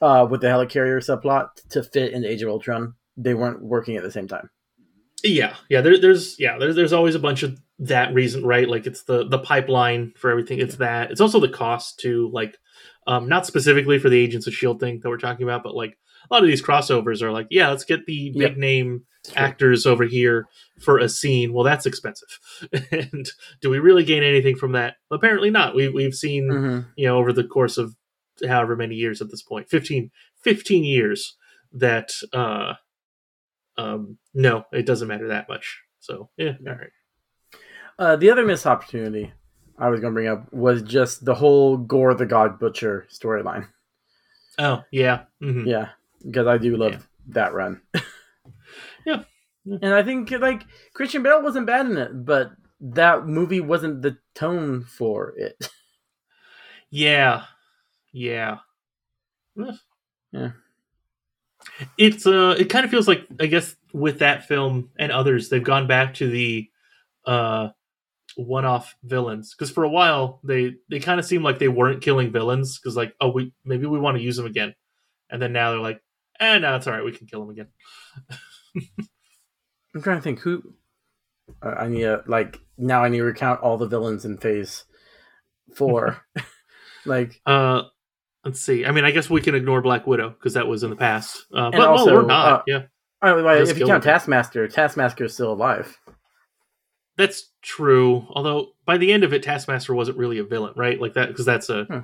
[0.01, 2.95] Uh, with the helicarrier subplot to fit into Age of Ultron.
[3.17, 4.49] They weren't working at the same time.
[5.23, 5.81] Yeah, yeah.
[5.83, 8.69] There, there's yeah, there's there's always a bunch of that reason, right?
[8.69, 10.59] Like it's the the pipeline for everything.
[10.61, 11.11] It's that.
[11.11, 12.57] It's also the cost to Like,
[13.07, 15.97] um, not specifically for the Agents of Shield thing that we're talking about, but like
[16.31, 18.49] a lot of these crossovers are like, yeah, let's get the Yeah.
[18.49, 19.05] big name
[19.37, 20.47] actors over here
[20.81, 21.53] for a scene.
[21.53, 22.39] Well, that's expensive.
[22.91, 23.29] and
[23.61, 24.97] do we really gain anything from that?
[25.11, 25.75] Apparently not.
[25.75, 26.87] We we've seen Mhm.
[26.97, 27.95] you know over the course of
[28.49, 30.11] however many years at this point 15
[30.43, 31.37] 15 years
[31.73, 32.73] that uh
[33.77, 36.91] um no it doesn't matter that much so yeah all right
[37.99, 39.33] Uh, the other missed opportunity
[39.79, 43.69] I was going to bring up was just the whole Gorr the God Butcher storyline.
[44.59, 45.67] oh yeah mhm.
[45.67, 45.91] Yeah,
[46.25, 46.99] because I do love Yeah.
[47.29, 47.81] that run.
[49.07, 49.25] Yeah.
[49.65, 49.79] Yeah.
[49.83, 54.19] And I think like Christian Bale wasn't bad in it, but that movie wasn't the
[54.35, 55.69] tone for it.
[56.91, 57.45] yeah
[58.13, 58.59] yeah.
[60.33, 60.51] Yeah.
[61.99, 65.63] it's uh it kind of feels like i guess with that film and others they've
[65.65, 66.69] gone back to the
[67.27, 67.69] uh
[68.37, 72.33] one-off villains because for a while they they kind of seemed like they weren't killing
[72.33, 74.75] villains because like oh we maybe we want to use them again
[75.31, 76.03] and then now they're like
[76.41, 77.69] eh no it's all right we can kill them again
[78.77, 80.63] I'm trying to think who.
[81.63, 83.05] Uh, I need to like now.
[83.05, 84.85] I need to recount all the villains in Phase
[85.75, 86.25] Four.
[87.05, 87.83] like uh
[88.45, 90.91] let's see i mean i guess we can ignore black widow because that was in
[90.91, 92.83] the past uh but also, well, we're not uh, yeah
[93.23, 94.05] like, if you count.
[94.05, 95.99] Taskmaster, Taskmaster is still alive.
[97.17, 101.15] that's true although by the end of it taskmaster wasn't really a villain right like
[101.15, 101.99] that because that's a Hmm.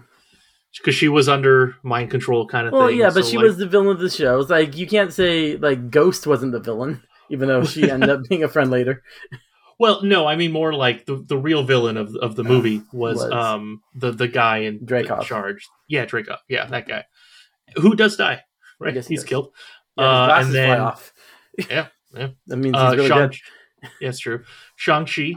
[0.76, 3.44] Because she was under mind control kind of Well, thing yeah, but so, she like-
[3.46, 4.38] was the villain of the show.
[4.40, 8.24] It's like you can't say like Ghost wasn't the villain, even though she ended up
[8.28, 9.02] being a friend later.
[9.80, 13.18] Well, no, I mean more like the, the real villain of of the movie was,
[13.18, 13.30] Was.
[13.30, 15.22] um the the guy in Dreykov.
[15.22, 15.68] charge.
[15.88, 16.38] Yeah, Dreykov.
[16.48, 17.04] Yeah, that guy
[17.76, 18.42] who does die.
[18.80, 19.24] Right, he's does.
[19.24, 19.52] killed.
[19.96, 21.12] Yeah, his Uh, and then off.
[21.70, 22.28] yeah, yeah.
[22.48, 23.36] That means he's Uh, really Shang, dead.
[24.00, 24.42] yeah, it's true.
[24.74, 25.34] Shang Chi.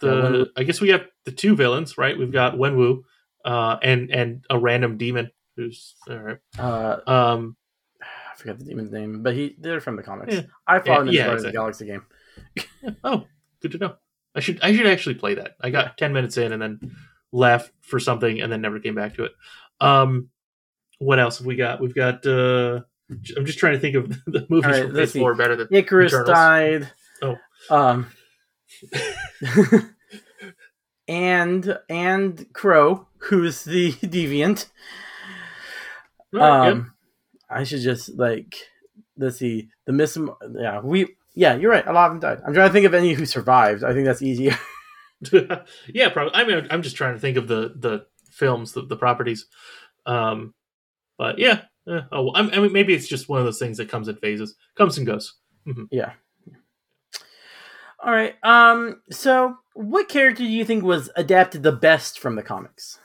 [0.00, 2.18] The Yeah, I guess we have the two villains, right?
[2.18, 3.02] We've got Wenwu,
[3.44, 6.38] uh, and and a random demon who's all right.
[6.58, 7.56] Uh, Um,
[8.02, 10.34] I forget the demon's name, but he they're from the comics.
[10.34, 10.42] Yeah.
[10.66, 11.50] I fought him in Yeah, the exactly.
[11.50, 12.06] the Galaxy game.
[13.04, 13.26] oh,
[13.62, 13.94] good to know.
[14.34, 15.52] I should I should actually play that.
[15.60, 16.96] I got ten minutes in and then
[17.32, 19.32] left for something and then never came back to it.
[19.80, 20.30] Um,
[20.98, 21.80] what else have we got?
[21.80, 22.26] We've got.
[22.26, 22.80] uh
[23.36, 26.06] I'm just trying to think of the movies right, from Phase Four better than Ikaris
[26.08, 26.28] Eternals.
[26.30, 26.90] died.
[27.22, 27.36] Oh.
[27.70, 28.06] Um.
[31.08, 34.66] and and Kro, who's the deviant.
[36.32, 36.92] Right, Um,
[37.48, 38.56] I should just like
[39.16, 40.18] let's see the miss.
[40.54, 41.16] Yeah, we.
[41.36, 41.86] Yeah, you're right.
[41.86, 42.42] A lot of them died.
[42.46, 43.82] I'm trying to think of any who survived.
[43.82, 44.56] I think that's easier.
[45.92, 46.32] yeah, probably.
[46.34, 49.46] I mean, I'm just trying to think of the the films, the, the properties.
[50.06, 50.54] Um,
[51.18, 51.62] but yeah.
[51.88, 54.16] eh, oh, well, I mean, maybe it's just one of those things that comes in
[54.16, 55.34] phases, comes and goes.
[55.90, 56.12] yeah.
[58.02, 58.34] All right.
[58.42, 59.00] Um.
[59.10, 62.98] So, what character do you think was adapted the best from the comics?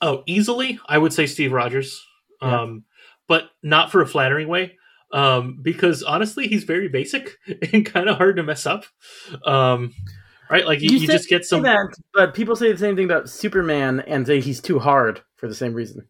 [0.00, 2.04] Oh, easily, I would say Steve Rogers.
[2.42, 2.62] Yeah.
[2.62, 2.84] Um,
[3.28, 4.76] but not for a flattering way.
[5.12, 7.36] Um, because honestly, he's very basic
[7.72, 8.84] and kind of hard to mess up.
[9.44, 9.94] Um,
[10.50, 10.66] right?
[10.66, 11.62] Like you, you, say just get some.
[11.62, 15.48] that, but people say the same thing about Superman and say he's too hard for
[15.48, 16.08] the same reason.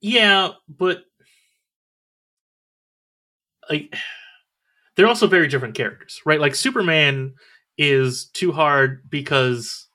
[0.00, 1.04] Yeah, but
[3.70, 3.94] like
[4.96, 6.40] they're also very different characters, right?
[6.40, 7.34] Like Superman
[7.78, 9.86] is too hard because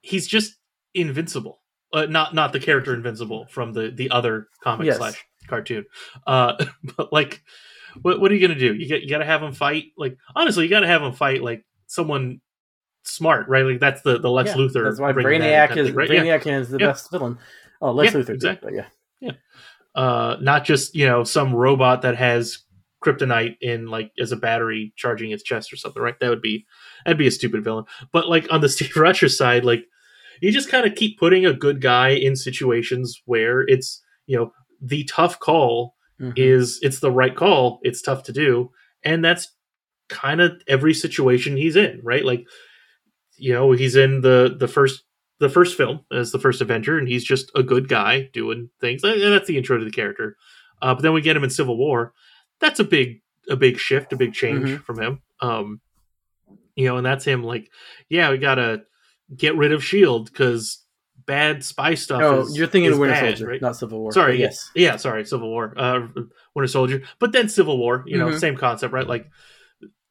[0.00, 0.57] he's just
[0.94, 1.60] invincible.
[1.92, 4.96] Uh, not not the character invincible from the the other comic Yes.
[4.98, 5.86] slash cartoon.
[6.26, 6.62] Uh,
[6.96, 7.42] but like,
[8.02, 8.74] what what are you gonna do?
[8.74, 9.86] You get you got to have him fight.
[9.96, 12.40] Like honestly, you got to have him fight like someone
[13.04, 13.64] smart, right?
[13.64, 14.84] Like that's the the Lex Yeah, Luthor.
[14.84, 16.10] That's why that Brainiac kind is thing, right?
[16.10, 16.24] Yeah.
[16.38, 16.86] Brainiac is the Yeah.
[16.88, 17.38] best villain.
[17.80, 18.72] Oh, Lex Yeah, Luthor, too, exactly.
[18.76, 18.86] but
[19.20, 19.32] yeah.
[19.94, 22.58] uh, not just you know some robot that has
[23.02, 26.18] kryptonite in like as a battery charging its chest or something, right?
[26.20, 26.66] That would be
[27.04, 27.84] that'd be a stupid villain.
[28.12, 29.84] But like on the Steve Rogers side, like
[30.40, 34.52] you just kind of keep putting a good guy in situations where it's you know
[34.80, 36.32] the tough call Mhm.
[36.36, 37.78] is it's the right call.
[37.82, 38.70] It's tough to do,
[39.04, 39.54] and that's
[40.08, 42.24] kind of every situation he's in, right?
[42.24, 42.44] Like
[43.36, 45.04] you know he's in the the first
[45.40, 49.04] the first film as the first Avenger, and he's just a good guy doing things,
[49.04, 50.36] and that's the intro to the character.
[50.82, 52.12] Uh, but then we get him in Civil War.
[52.60, 54.82] That's a big a big shift, a big change Mhm.
[54.84, 55.22] from him.
[55.40, 55.80] Um,
[56.74, 57.70] you know, and that's him like,
[58.08, 58.82] yeah, we gotta
[59.36, 60.84] get rid of Shield because
[61.26, 62.22] bad spy stuff.
[62.22, 63.62] Oh, is, you're thinking Winter bad, Soldier, right?
[63.62, 64.12] not Civil War.
[64.12, 66.06] Sorry, yes, yeah, sorry, Civil War, uh,
[66.54, 68.02] Winter Soldier, but then Civil War.
[68.06, 68.38] You know, Mhm.
[68.40, 69.06] same concept, right?
[69.06, 69.26] Like,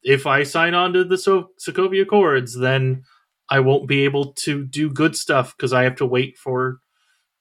[0.02, 3.02] if I sign on to the so- Sokovia Accords, then
[3.50, 6.78] I won't be able to do good stuff because I have to wait for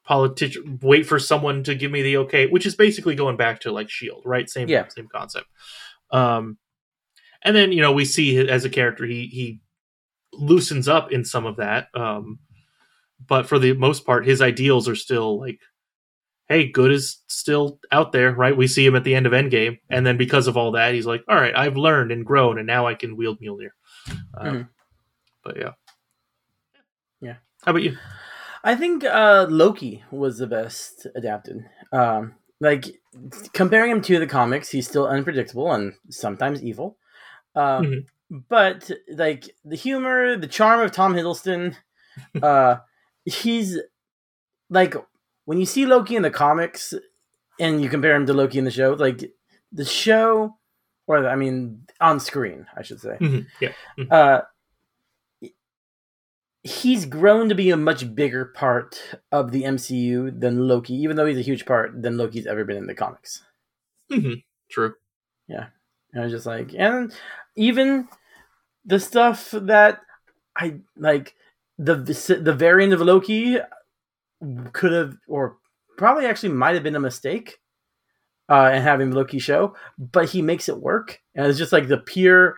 [0.06, 3.72] politician, wait for someone to give me the okay, which is basically going back to
[3.72, 4.50] like Shield, right?
[4.50, 4.88] Same, Yeah.
[4.88, 5.48] same concept.
[6.12, 6.58] Um,
[7.44, 9.60] and then you know we see as a character he he
[10.34, 11.88] loosens up in some of that.
[11.94, 12.40] Um,
[13.26, 15.60] but for the most part, his ideals are still like,
[16.48, 18.56] hey, good is still out there, right?
[18.56, 21.06] We see him at the end of Endgame, and then because of all that, he's
[21.06, 23.72] like, all right, I've learned and grown, and now I can wield Mjolnir.
[24.38, 24.70] Um, Mhm.
[25.44, 25.72] But yeah,
[27.22, 27.36] Yeah.
[27.64, 27.98] How about you?
[28.64, 31.66] I think uh, Loki was the best adapted.
[31.92, 32.86] Um, like
[33.54, 36.98] comparing him to the comics, he's still unpredictable and sometimes evil.
[37.56, 38.06] Uh, Mhm.
[38.30, 41.76] But like the humor, the charm of Tom Hiddleston,
[42.42, 42.78] uh,
[43.26, 43.78] he's
[44.70, 44.96] like
[45.46, 46.94] when you see Loki in the comics
[47.60, 49.32] and you compare him to Loki in the show, like
[49.72, 50.58] the show,
[51.08, 53.18] or I mean on screen, I should say.
[53.20, 53.48] Mhm.
[53.62, 53.72] Yeah.
[54.12, 54.42] Uh,
[56.64, 61.26] he's grown to be a much bigger part of the MCU than Loki, even though
[61.26, 63.44] he's a huge part than Loki's ever been in the comics.
[64.12, 64.34] Mm-hmm.
[64.70, 64.94] True.
[66.18, 67.14] And I was just like, and
[67.56, 68.08] even
[68.86, 70.02] the stuff that
[70.56, 71.36] I like,
[71.78, 73.60] the the variant of Loki
[74.74, 75.58] could have, or
[75.96, 77.60] probably actually might have been a mistake,
[78.50, 82.00] uh, and having Loki show, but he makes it work, and it's just like the
[82.00, 82.56] pure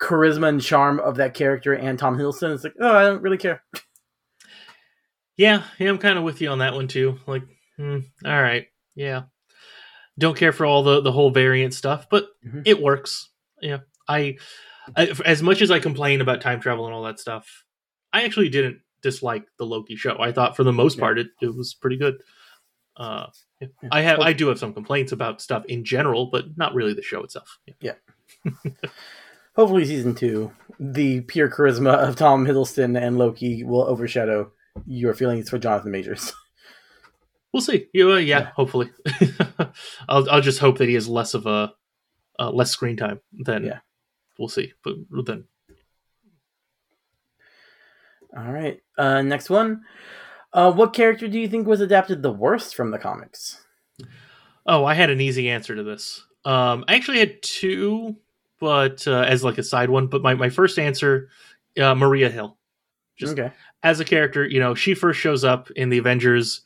[0.00, 2.54] charisma and charm of that character and Tom Hiddleston.
[2.54, 3.62] It's like, oh, I don't really care.
[5.34, 7.18] Yeah, yeah, I'm kind of with you on that one too.
[7.26, 7.42] Like,
[7.78, 9.22] hmm, all right, yeah,
[10.18, 12.62] don't care for all the the whole variant stuff, but Mhm.
[12.66, 13.30] it works.
[13.60, 14.36] Yeah, I,
[14.96, 17.64] I as much as I complain about time travel and all that stuff,
[18.12, 20.16] I actually didn't dislike the Loki show.
[20.20, 21.00] I thought for the most Yeah.
[21.00, 22.22] part it, it was pretty good.
[22.96, 23.26] Uh,
[23.60, 23.68] yeah.
[23.82, 23.88] Yeah.
[23.92, 27.02] I have I do have some complaints about stuff in general, but not really the
[27.02, 27.58] show itself.
[27.80, 27.94] Yeah.
[29.56, 30.50] Hopefully, season two,
[30.80, 34.50] the pure charisma of Tom Hiddleston and Loki will overshadow
[34.86, 36.32] your feelings for Jonathan Majors.
[37.52, 37.88] We'll see.
[37.92, 38.50] Yeah, yeah, Yeah.
[38.56, 38.90] hopefully.
[40.08, 41.72] I'll I'll just hope that he has less of a
[42.38, 43.20] uh, less screen time.
[43.32, 43.78] Then Yeah.
[44.38, 44.72] we'll see.
[44.82, 44.94] But
[45.26, 45.44] then
[48.36, 48.80] All right.
[48.96, 49.82] Uh, next one.
[50.52, 53.58] Uh, what character do you think was adapted the worst from the comics?
[54.66, 56.24] oh, I had an easy answer to this.
[56.44, 58.16] Um, I actually had two,
[58.60, 60.06] but uh, as like a side one.
[60.06, 61.28] But my my first answer,
[61.80, 62.56] uh, Maria Hill.
[63.16, 63.52] Just okay.
[63.82, 66.62] as a character, you know, she first shows up in the Avengers,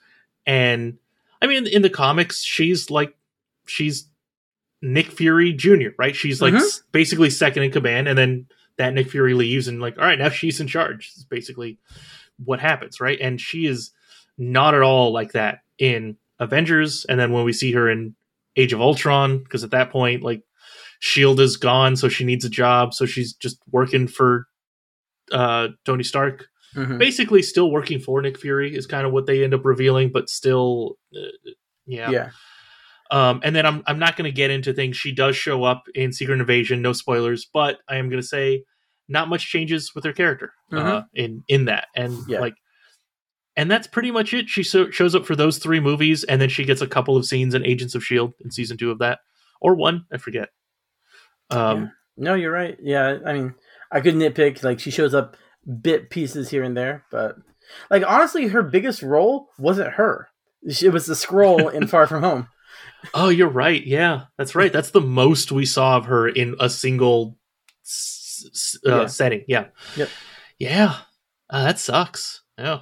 [0.47, 0.99] and
[1.42, 3.14] I mean, in the comics, she's like,
[3.66, 4.09] she's
[4.82, 6.14] Nick Fury Jr., right?
[6.16, 6.59] She's like Mhm.
[6.61, 10.18] s- basically second in command, and then that Nick Fury leaves, and like, all right,
[10.18, 11.12] now she's in charge.
[11.16, 11.78] Is basically
[12.44, 13.18] what happens, right?
[13.20, 13.90] And she is
[14.38, 18.14] not at all like that in Avengers, and then when we see her in
[18.57, 20.42] Age of Ultron, because at that point, like,
[21.01, 24.47] Shield is gone, so she needs a job, so she's just working for
[25.32, 26.47] uh, Tony Stark
[26.77, 26.99] Mhm.
[26.99, 30.29] basically still working for Nick Fury is kind of what they end up revealing, but
[30.29, 31.51] still, uh,
[31.87, 32.11] yeah.
[32.11, 32.31] Yeah.
[33.11, 34.97] Um, and then I'm I'm not going to get into things.
[34.97, 38.64] She does show up in Secret Invasion, no spoilers, but I am going to say
[39.09, 42.31] not much changes with her character uh, in in that, and Mm-hmm.
[42.33, 42.41] Yeah.
[42.41, 42.55] like,
[43.57, 44.49] and that's pretty much it.
[44.49, 47.24] She so, shows up for those three movies, and then she gets a couple of
[47.24, 49.20] scenes in Agents of Shield in season two of that,
[49.61, 50.49] or one, I forget.
[51.51, 52.77] Um, No, you're right.
[52.83, 53.55] Yeah, I mean,
[53.93, 54.64] I could nitpick.
[54.64, 55.37] Like, she shows up
[55.81, 57.37] bit pieces here and there, but
[57.91, 60.29] like honestly, her biggest role wasn't her.
[60.62, 62.49] It was the Skrull in Far From Home.
[63.14, 63.85] Oh, you're right.
[63.87, 64.73] Yeah, that's right.
[64.73, 67.37] That's the most we saw of her in a single
[67.85, 69.07] s- uh, Yeah.
[69.07, 69.45] setting.
[69.47, 69.67] Yeah.
[69.97, 70.09] Yep.
[70.59, 70.97] Yeah.
[71.49, 72.43] Uh, that sucks.
[72.59, 72.81] Yeah.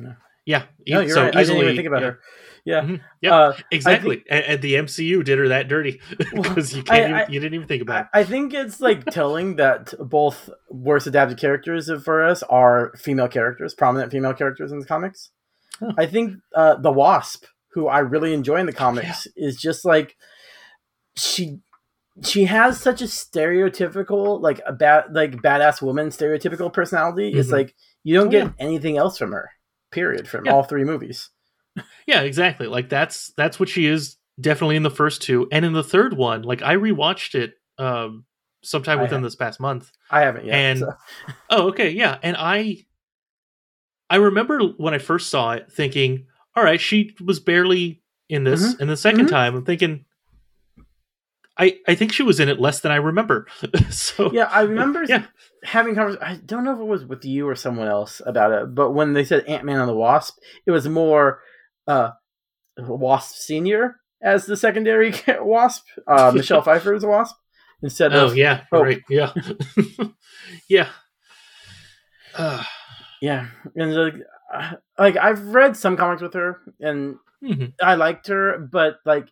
[0.00, 0.12] Yeah.
[0.46, 0.62] Yeah.
[0.88, 1.36] No, you're so right.
[1.36, 2.08] I didn't even easily- think about yeah.
[2.08, 2.20] her.
[2.68, 2.82] Yeah.
[2.82, 3.00] Mhm.
[3.22, 3.32] Yep.
[3.32, 4.24] Uh, Exactly.
[4.28, 7.14] and, and the MCU did her that dirty because you can't.
[7.14, 8.22] I- even, you didn't even think about I, it.
[8.22, 13.74] I think it's like telling that both worst adapted characters for us are female characters,
[13.74, 15.30] prominent female characters in the comics.
[15.80, 15.92] Huh.
[15.96, 20.14] I think uh, the Wasp, who I really enjoy in the comics, is just like
[21.16, 21.60] she
[22.22, 27.30] she has such a stereotypical like a bad like badass woman stereotypical personality.
[27.32, 27.52] It's Mhm.
[27.52, 28.52] like you don't Oh, get yeah.
[28.58, 29.48] anything else from her.
[29.90, 30.28] Period.
[30.28, 30.52] From Yeah.
[30.52, 31.30] all three movies.
[32.06, 32.66] Yeah, exactly.
[32.66, 36.16] Like that's that's what she is definitely in the first two, and in the third
[36.16, 36.42] one.
[36.42, 38.24] Like I rewatched it um,
[38.62, 39.22] sometime I within have.
[39.24, 39.90] this past month.
[40.10, 40.54] I haven't yet.
[40.54, 40.92] And- so-
[41.50, 42.18] Oh, okay, yeah.
[42.22, 42.84] And I
[44.10, 46.26] I remember when I first saw it thinking,
[46.56, 48.74] all right, she was barely in this.
[48.80, 49.28] And the 2nd Mhm.
[49.28, 50.04] time I'm thinking
[51.60, 53.46] I I think she was in it less than I remember.
[53.90, 55.24] so yeah, I remember Yeah.
[55.64, 56.24] having conversation.
[56.24, 59.12] I don't know if it was with you or someone else about it, but when
[59.12, 61.40] they said Ant Man and the Wasp, it was more
[61.88, 62.10] uh,
[62.78, 65.84] Wasp Senior as the secondary Wasp.
[66.06, 67.34] Uh, Michelle Pfeiffer is a Wasp
[67.82, 68.84] instead of Oh of yeah, Hope.
[68.84, 69.00] right.
[69.08, 69.32] Yeah.
[70.68, 70.88] yeah.
[72.36, 72.62] Uh,
[73.20, 73.48] yeah.
[73.74, 74.14] And like,
[74.52, 77.72] uh, like I've read some comics with her, and mhm.
[77.82, 79.28] I liked her, but like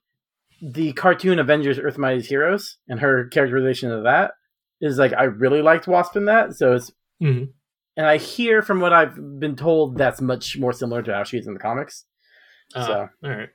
[0.63, 4.33] the cartoon Avengers Earth Mightiest Heroes and her characterization of that
[4.81, 6.55] is like I really liked Wasp in that.
[6.55, 6.91] So it's
[7.23, 7.51] Mhm.
[7.97, 11.39] and I hear from what I've been told that's much more similar to how she
[11.39, 12.05] is in the comics.
[12.75, 13.51] Uh, So- all right.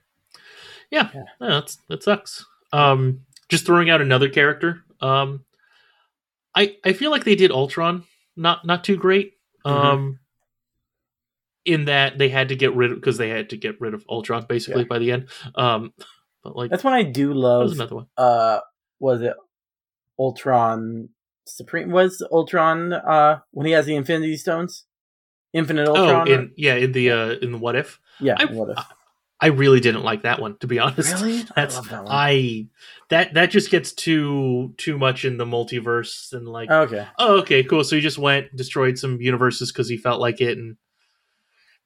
[0.89, 1.23] Yeah, Yeah.
[1.39, 2.45] no, that's that sucks.
[2.73, 4.83] Um, just throwing out another character.
[4.99, 5.45] Um,
[6.55, 8.03] I I feel like they did Ultron
[8.35, 9.33] not not too great.
[9.65, 9.71] Mhm.
[9.71, 10.19] Um,
[11.65, 14.03] in that they had to get rid of because they had to get rid of
[14.09, 14.87] Ultron basically Yeah.
[14.87, 15.29] by the end.
[15.55, 15.93] Um,
[16.43, 17.71] but like That's one I do love.
[17.71, 18.07] another one.
[18.17, 18.59] Uh,
[18.99, 19.35] was it
[20.19, 21.09] Ultron
[21.45, 21.91] Supreme?
[21.91, 24.85] Was Ultron uh when he has the Infinity Stones?
[25.53, 26.27] Infinite Ultron.
[26.27, 28.35] Oh, in yeah, in the uh in the what if yeah.
[28.39, 28.77] I- what if?
[28.77, 28.85] I
[29.47, 31.13] really didn't like that one to be honest.
[31.21, 31.43] Really?
[31.55, 32.13] That's I love that one.
[32.13, 32.67] I
[33.09, 37.07] that that just gets too too much in the multiverse and like oh, okay.
[37.19, 40.57] oh okay cool so he just went destroyed some universes because he felt like it
[40.57, 40.77] and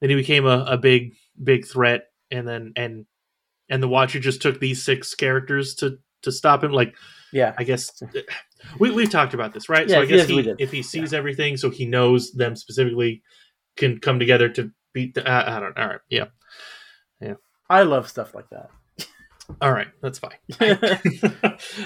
[0.02, 3.06] then he became a, a big big threat and then and
[3.70, 6.96] and the watcher just took these six characters to to stop him like
[7.32, 7.54] Yeah.
[7.58, 7.92] i guess
[8.80, 11.14] we, we've talked about this right so Yeah, i guess yes, he, if he sees
[11.14, 13.24] everything so he knows them specifically
[13.78, 16.26] can come together to beat the i, I don't all right yeah
[17.70, 18.70] I love stuff like that.
[19.62, 20.40] all right that's fine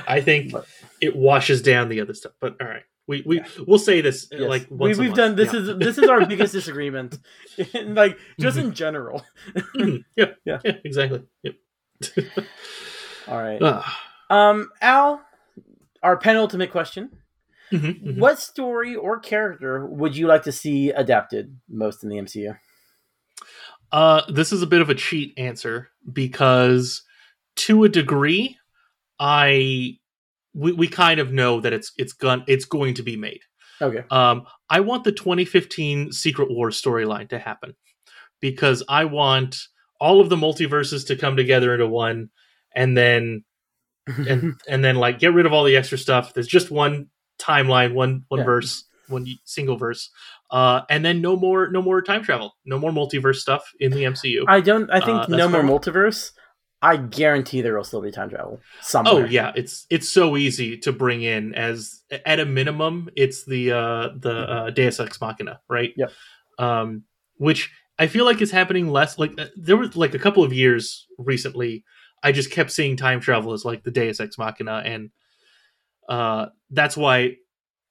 [0.08, 0.66] i think But-
[1.02, 4.48] it washes down the other stuff but all right we we we'll say this Yes.
[4.48, 5.18] like we, once we've month.
[5.18, 5.60] done this Yeah.
[5.62, 7.18] is this is our biggest disagreement,
[7.74, 9.26] in, like just in general.
[9.76, 10.06] Mhm.
[10.16, 10.60] yeah, Yeah.
[10.64, 11.24] yeah, exactly.
[11.44, 11.56] Yep.
[13.28, 13.60] All right.
[13.64, 14.00] Ah.
[14.30, 15.22] Um, Al,
[16.04, 17.10] our penultimate question:
[17.72, 18.18] Mhm, mhm.
[18.20, 22.58] What story or character would you like to see adapted most in the MCU?
[23.92, 27.04] Uh, this is a bit of a cheat answer because,
[27.58, 28.58] to a degree,
[29.20, 29.98] I
[30.54, 33.42] we, we kind of know that it's it's gun it's going to be made.
[33.82, 34.04] Okay.
[34.12, 37.76] Um, I want the 2015 Secret War storyline to happen
[38.42, 39.58] because I want
[40.00, 42.30] all of the multiverses to come together into one,
[42.76, 43.44] and then
[44.08, 46.34] and and then like get rid of all the extra stuff.
[46.34, 47.08] There's just one
[47.40, 48.46] timeline, one one Yeah.
[48.46, 50.10] verse, one single verse,
[50.52, 54.04] uh, and then no more no more time travel, no more multiverse stuff in the
[54.04, 54.44] MCU.
[54.48, 54.90] I don't.
[54.90, 56.32] I think Uh, no more multiverse.
[56.82, 59.14] I guarantee there will still be time travel somewhere.
[59.14, 63.72] oh yeah, it's it's so easy to bring in as at a minimum, it's the
[63.72, 65.92] uh, the uh, Deus Ex Machina, right?
[65.98, 66.12] Yep.
[66.58, 67.04] Um,
[67.36, 69.20] which I feel like is happening less.
[69.20, 71.84] Like uh, there was like a couple of years recently,
[72.24, 75.10] I just kept seeing time travel as like the Deus Ex Machina, and
[76.08, 77.36] uh, that's why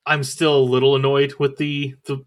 [0.09, 2.25] I'm still a little annoyed with the the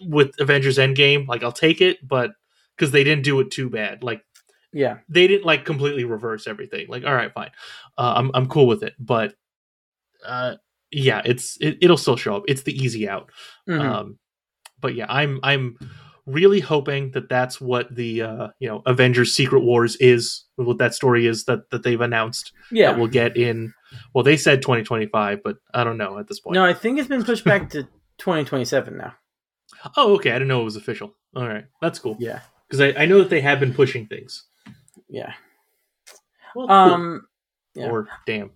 [0.00, 1.26] with Avengers Endgame.
[1.26, 2.32] Like I'll take it, but
[2.76, 4.02] because they didn't do it too bad.
[4.02, 4.22] Like
[4.72, 4.98] Yeah.
[5.08, 6.86] they didn't like completely reverse everything.
[6.88, 7.50] Like, all right, fine,
[7.98, 8.94] uh, I'm I'm cool with it.
[8.98, 9.34] But
[10.26, 10.56] uh,
[10.90, 12.44] yeah, it's it, it'll still show up.
[12.48, 13.30] It's the easy out.
[13.68, 13.80] Mhm.
[13.80, 14.18] Um,
[14.80, 15.76] but yeah, I'm I'm
[16.26, 20.44] really hoping that that's what the uh, you know Avengers Secret Wars is.
[20.56, 22.90] What that story is that that they've announced yeah.
[22.92, 23.74] that we'll get in.
[24.14, 26.54] Well, they said 2025, but I don't know at this point.
[26.54, 27.84] no, I think it's been pushed back to
[28.18, 29.14] 2027 now.
[29.96, 30.30] Oh, okay.
[30.30, 31.14] I didn't know it was official.
[31.36, 32.16] All right, that's cool.
[32.18, 32.40] Yeah.
[32.68, 34.44] Because I, I know that they have been pushing things.
[35.08, 35.32] Yeah.
[36.54, 36.76] Well, cool.
[36.76, 37.26] Um.
[37.74, 37.90] yeah.
[37.90, 38.50] or damn.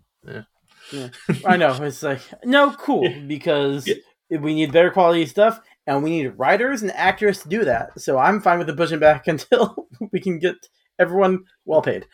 [0.92, 1.08] Yeah.
[1.44, 1.74] I know.
[1.82, 4.38] It's like no, cool because Yeah.
[4.38, 7.98] we need better quality stuff, and we need writers and actors to do that.
[7.98, 10.54] So I'm fine with the pushing back until we can get
[10.98, 12.06] everyone well paid.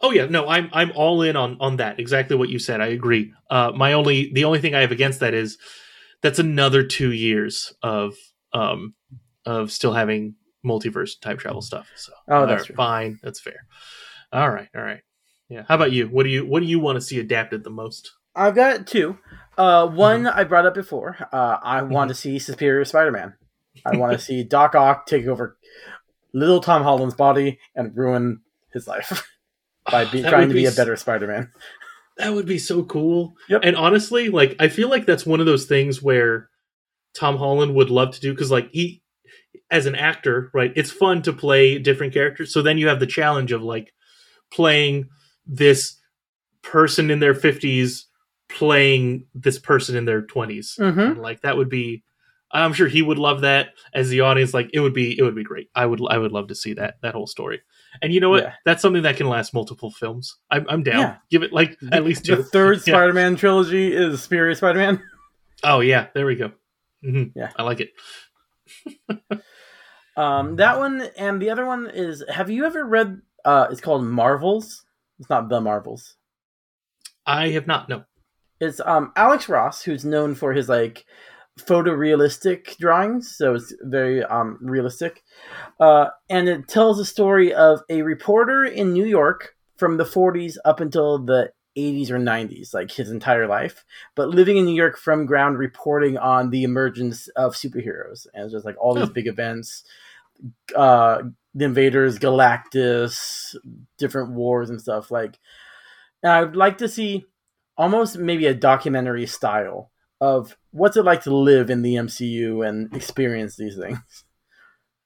[0.00, 1.98] Oh yeah, no, I'm I'm all in on on that.
[1.98, 2.80] Exactly what you said.
[2.80, 3.32] I agree.
[3.50, 5.58] Uh, my only the only thing I have against that is
[6.22, 8.14] that's another two years of
[8.52, 8.94] um
[9.44, 10.34] of still having
[10.64, 11.90] multiverse time travel stuff.
[11.96, 13.18] So Oh, that's right, fine.
[13.22, 13.66] That's fair.
[14.32, 15.00] All right, all right.
[15.48, 15.64] Yeah.
[15.66, 16.06] How about you?
[16.06, 18.12] What do you what do you want to see adapted the most?
[18.38, 19.18] I've got two.
[19.56, 20.38] Uh, one Mm-hmm.
[20.38, 21.16] I brought up before.
[21.32, 23.34] Uh, I want to see Superior Spider-Man.
[23.84, 25.58] I want to see Doc Ock take over
[26.32, 28.40] little Tom Holland's body and ruin
[28.72, 29.26] his life
[29.90, 31.50] by be, That trying to be a better Spider-Man.
[32.18, 33.34] That would be so cool.
[33.48, 33.62] Yep.
[33.64, 36.48] And honestly, like I feel like that's one of those things where
[37.14, 39.02] Tom Holland would love to do because like he
[39.70, 40.72] as an actor, right?
[40.76, 42.52] It's fun to play different characters.
[42.52, 43.92] So then you have the challenge of like
[44.50, 45.08] playing
[45.46, 45.96] this
[46.62, 48.04] person in their 50s
[48.48, 50.78] playing this person in their 20s.
[50.78, 51.20] Mm-hmm.
[51.20, 52.02] Like that would be
[52.50, 55.34] I'm sure he would love that as the audience like it would be it would
[55.34, 55.68] be great.
[55.74, 57.60] I would I would love to see that that whole story.
[58.00, 58.44] And you know what?
[58.44, 58.52] Yeah.
[58.64, 60.36] That's something that can last multiple films.
[60.50, 61.00] I'm, I'm down.
[61.00, 61.16] Yeah.
[61.30, 62.94] Give it like at least two The third Yeah.
[62.94, 65.02] Spider-Man trilogy is Superior Spider-Man.
[65.62, 66.52] Oh yeah, there we go.
[67.02, 67.50] hmm Yeah.
[67.56, 67.92] I like it.
[70.18, 72.24] Um, that one and the other one is.
[72.28, 73.22] Have you ever read?
[73.44, 74.84] Uh, it's called Marvels.
[75.20, 76.16] It's not the Marvels.
[77.24, 77.88] I have not.
[77.88, 78.02] No.
[78.60, 81.04] It's um Alex Ross, who's known for his like
[81.58, 85.22] photorealistic drawings, so it's very um realistic.
[85.80, 90.56] Uh, and it tells the story of a reporter in New York from the 40s
[90.64, 93.84] up until the 80s or 90s, like his entire life,
[94.16, 98.64] but living in New York from ground, reporting on the emergence of superheroes and just
[98.64, 99.12] like all these Oh.
[99.12, 99.84] big events,
[100.74, 101.22] uh,
[101.54, 103.54] the Invaders, Galactus,
[103.96, 105.10] different wars and stuff.
[105.12, 105.38] Like,
[106.22, 107.26] and I'd like to see
[107.78, 112.92] almost maybe a documentary style of what's it like to live in the MCU and
[112.94, 114.24] experience these things.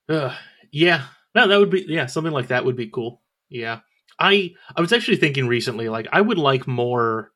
[0.09, 0.33] Ugh,
[0.73, 1.05] yeah.
[1.35, 3.23] No, that would be yeah, something like that would be cool.
[3.49, 3.81] Yeah.
[4.19, 7.31] I I was actually thinking recently like I would like more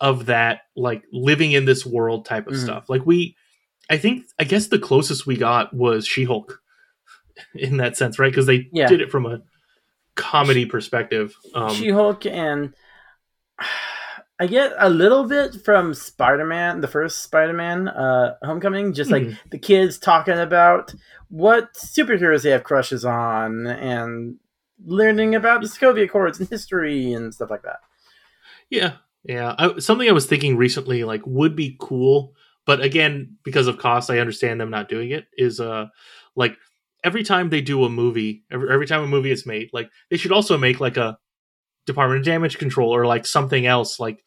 [0.00, 2.62] of that like living in this world type of Mhm.
[2.64, 2.88] stuff.
[2.88, 3.36] Like we
[3.90, 6.60] I think I guess the closest we got was She-Hulk
[7.54, 8.32] in that sense, right?
[8.34, 8.88] Cuz they Yeah.
[8.88, 9.42] did it from a
[10.16, 11.34] comedy perspective.
[11.54, 12.72] Um She Hulk and
[14.40, 19.10] I get a little bit from Spider Man, the first Spider Man uh, Homecoming, just
[19.12, 19.38] like Mhm.
[19.50, 20.92] the kids talking about
[21.28, 24.36] what superheroes they have crushes on and
[24.84, 27.78] learning about the Sokovia Accords and history and stuff like that.
[28.70, 29.54] Yeah, yeah.
[29.56, 32.34] I, something I was thinking recently, like, would be cool,
[32.66, 35.26] but again, because of cost, I understand them not doing it.
[35.36, 35.86] Is uh,
[36.34, 36.56] like
[37.04, 40.16] every time they do a movie, every, every time a movie is made, like they
[40.16, 41.18] should also make like a
[41.86, 44.24] Department of Damage Control or like something else, like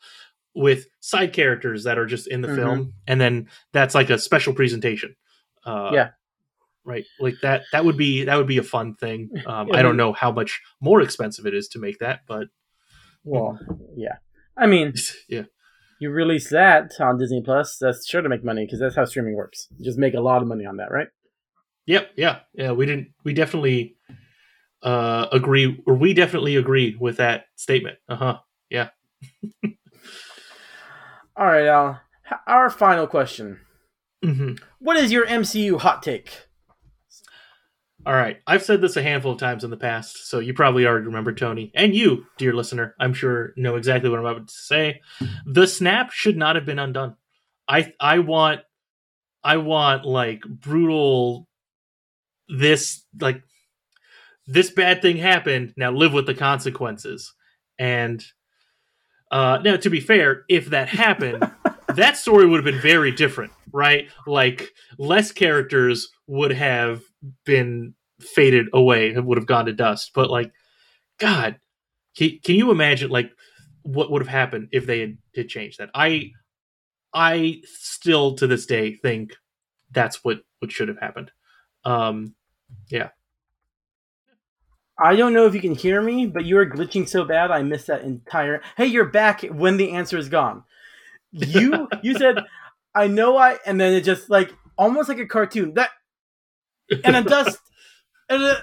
[0.55, 2.55] with side characters that are just in the Mhm.
[2.55, 5.15] film, and then that's like a special presentation.
[5.65, 6.09] Uh, Yeah.
[6.83, 7.63] Right, like that.
[7.73, 9.29] That would be that would be a fun thing.
[9.45, 12.47] Um, I don't know how much more expensive it is to make that, but
[13.23, 13.59] Well,
[13.95, 14.17] yeah.
[14.55, 14.93] I mean,
[15.29, 15.43] yeah.
[15.99, 19.35] you release that on Disney Plus, that's sure to make money because that's how streaming
[19.35, 19.67] works.
[19.77, 21.09] You just make a lot of money on that, right?
[21.87, 22.71] Yep, yeah, yeah.
[22.71, 23.09] We didn't.
[23.23, 23.95] We definitely
[24.83, 27.97] uh, agree, or we definitely agree with that statement.
[28.07, 28.37] Uh huh.
[28.69, 28.89] Yeah.
[31.35, 32.01] All right, Al.
[32.45, 33.59] Our final question.
[34.23, 36.47] hmm What is your MCU hot take?
[38.05, 38.37] All right.
[38.47, 41.33] I've said this a handful of times in the past, so you probably already remember
[41.33, 45.01] Tony, and you, dear listener, I'm sure know exactly what I'm about to say.
[45.45, 47.15] The snap should not have been undone.
[47.67, 48.61] I I want
[49.43, 51.49] I want like brutal
[52.47, 53.41] this like
[54.47, 57.33] this bad thing happened now live with the consequences.
[57.77, 58.23] And
[59.29, 61.43] uh now to be fair if that happened
[61.95, 64.09] that story would have been very different right?
[64.25, 67.03] Like less characters would have
[67.45, 70.11] been faded away and would have gone to dust.
[70.13, 70.51] But like
[71.19, 71.59] god
[72.15, 73.31] can, can you imagine like
[73.83, 75.89] what would have happened if they had, had changed that?
[75.93, 76.31] I
[77.13, 79.35] i still to this day think
[79.91, 81.31] that's what what should have happened.
[81.83, 82.35] Um
[84.99, 87.61] I don't know if you can hear me, but you are glitching so bad I
[87.61, 88.61] missed that entire.
[88.75, 90.63] Hey, you're back when the answer is gone.
[91.31, 92.37] You you said,
[92.95, 95.91] I know I, and then it just like almost like a cartoon that,
[97.03, 97.59] and a dust,
[98.29, 98.55] and a,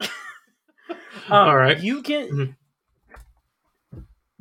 [0.00, 1.80] um, All right.
[1.80, 2.28] You can.
[2.28, 2.56] Mhm.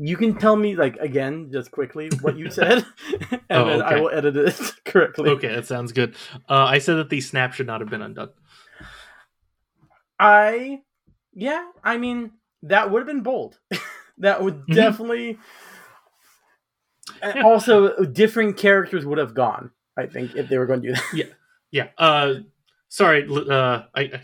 [0.04, 2.86] You can tell me like again, just quickly what you said,
[3.32, 5.30] and Oh, then I will edit it correctly.
[5.32, 6.16] okay that sounds good
[6.50, 8.30] uh i said that the snap should not have been undone
[10.20, 10.82] I,
[11.34, 12.32] yeah, I mean
[12.64, 13.60] that would have been bold.
[14.20, 14.76] that would Mhm.
[14.76, 15.38] definitely.
[17.24, 17.42] Yeah.
[17.44, 19.72] also, different characters would have gone.
[19.98, 21.04] I think if they were going to do that.
[21.14, 21.26] yeah
[21.72, 21.88] yeah.
[21.98, 22.36] uh
[22.90, 24.22] sorry uh i I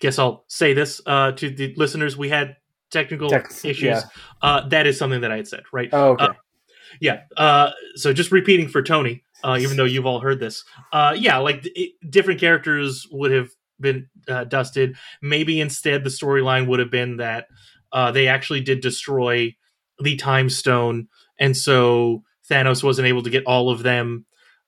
[0.00, 2.56] guess i'll say this uh to the listeners we had
[2.90, 4.02] technical issues yeah.
[4.42, 6.24] uh that is something that i had said right Oh, okay.
[6.24, 6.32] Uh,
[7.00, 11.14] yeah uh so just repeating for tony uh even though you've all heard this uh
[11.16, 13.50] yeah like it, different characters would have
[13.80, 17.46] been uh, dusted maybe instead the storyline would have been that
[17.92, 19.54] uh they actually did destroy
[20.00, 21.08] the time stone
[21.38, 24.24] and so thanos wasn't able to get all of them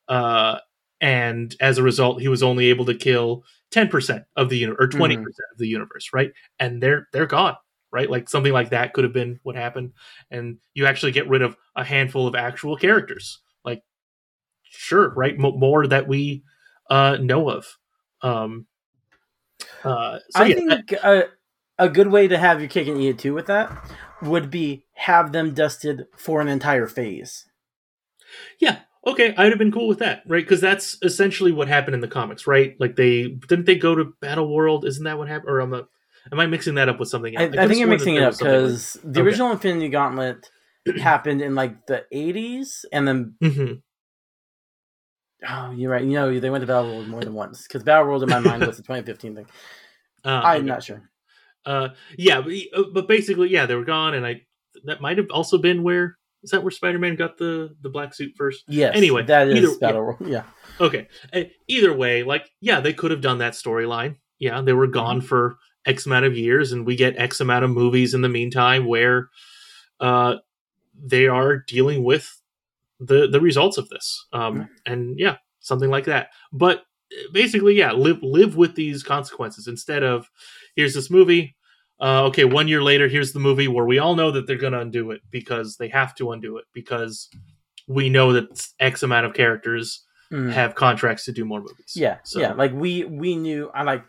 [0.08, 0.58] uh
[1.00, 4.88] and as a result he was only able to kill 10% of the universe or
[4.88, 5.26] 20% Mhm.
[5.52, 7.56] of the universe right and they're they're gone
[7.92, 8.10] right?
[8.10, 9.92] Like something like that could have been what happened,
[10.30, 13.40] and you actually get rid of a handful of actual characters.
[13.64, 13.80] Like,
[14.64, 15.32] sure, right?
[15.34, 16.42] M- more that we
[16.90, 17.66] uh, know of.
[18.22, 18.66] Um,
[19.86, 21.24] uh, so I yeah, think a,
[21.78, 23.72] a good way to have your cake and eat it too with that
[24.22, 27.46] would be have them dusted for an entire phase.
[28.58, 28.80] Yeah.
[29.06, 30.42] Okay, I'd have been cool with that, right?
[30.44, 32.74] Because that's essentially what happened in the comics, right?
[32.80, 34.84] Like they didn't they go to Battle World?
[34.84, 35.50] Isn't that what happened?
[35.50, 35.82] Or am I,
[36.32, 37.54] am I mixing that up with something I, else?
[37.56, 39.26] I think you're mixing it up because the Okay.
[39.26, 40.50] original Infinity Gauntlet
[41.00, 43.72] happened in like the 80s, and then hmm
[45.48, 46.04] oh, you're right.
[46.04, 48.38] You know, they went to Battle World more than once because Battle World in my
[48.40, 49.46] mind was the 2015 thing.
[50.24, 50.66] Uh, I'm okay.
[50.66, 51.08] not sure.
[51.64, 54.42] Uh, yeah, but, uh, but basically, yeah, they were gone, and I
[54.84, 58.14] that might have also been where is that where Spider Man got the the black
[58.14, 58.64] suit first?
[58.68, 58.92] Yes.
[58.94, 60.18] Anyway, that is either- Battle World.
[60.26, 60.44] Yeah.
[60.80, 61.08] Okay.
[61.32, 64.16] Uh, Either way, like, yeah, they could have done that storyline.
[64.38, 65.26] Yeah, they were gone Mm-hmm.
[65.26, 68.84] for X amount of years, and we get X amount of movies in the meantime
[68.86, 69.30] where
[70.00, 70.36] uh,
[70.94, 72.40] they are dealing with
[73.00, 74.26] the the results of this.
[74.32, 76.28] Um, and yeah, something like that.
[76.52, 76.78] But
[77.12, 80.28] uh, basically, yeah, live live with these consequences instead of
[80.74, 81.54] here's this movie.
[82.00, 84.74] Uh, okay, one year later, here's the movie where we all know that they're going
[84.74, 87.28] to undo it because they have to undo it because
[87.88, 90.50] we know that X amount of characters Mm.
[90.50, 91.92] have contracts to do more movies.
[91.94, 92.52] Yeah, So- yeah.
[92.52, 94.04] Like we we knew, I like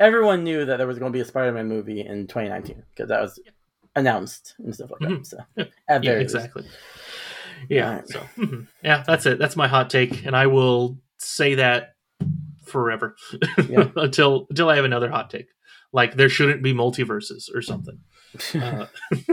[0.00, 3.20] everyone knew that there was going to be a Spider-Man movie in 2019 because that
[3.20, 3.38] was
[3.94, 5.08] announced and stuff like that.
[5.10, 5.24] Mhm.
[5.26, 5.64] So Yeah.
[5.88, 6.34] at yeah, very least.
[7.68, 7.88] Yeah.
[7.88, 8.08] Alright.
[8.08, 8.66] So mhm.
[8.82, 9.38] yeah, that's it.
[9.38, 11.94] That's my hot take, and I will say that
[12.66, 13.16] forever
[13.68, 13.90] Yeah.
[13.96, 15.46] until until I have another hot take.
[15.92, 17.98] Like there shouldn't be multiverses or something.
[18.54, 18.86] Uh,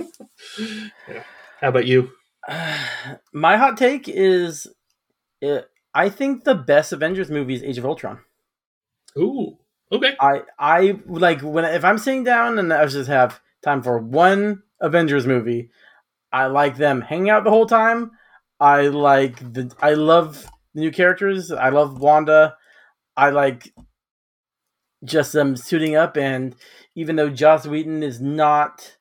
[0.59, 1.23] yeah.
[1.61, 2.11] How about you?
[3.33, 4.67] My hot take is,
[5.43, 5.61] uh
[5.93, 8.19] I think the best Avengers movie is Age of Ultron.
[9.17, 9.57] Ooh.
[9.91, 10.15] Okay.
[10.19, 14.63] I I like when if I'm sitting down and I just have time for one
[14.81, 15.71] Avengers movie,
[16.31, 18.11] I like them hanging out the whole time.
[18.59, 21.51] I like the I love the new characters.
[21.51, 22.55] I love Wanda.
[23.15, 23.73] I like
[25.03, 26.55] just them suiting up and
[26.95, 28.97] even though Joss Whedon is not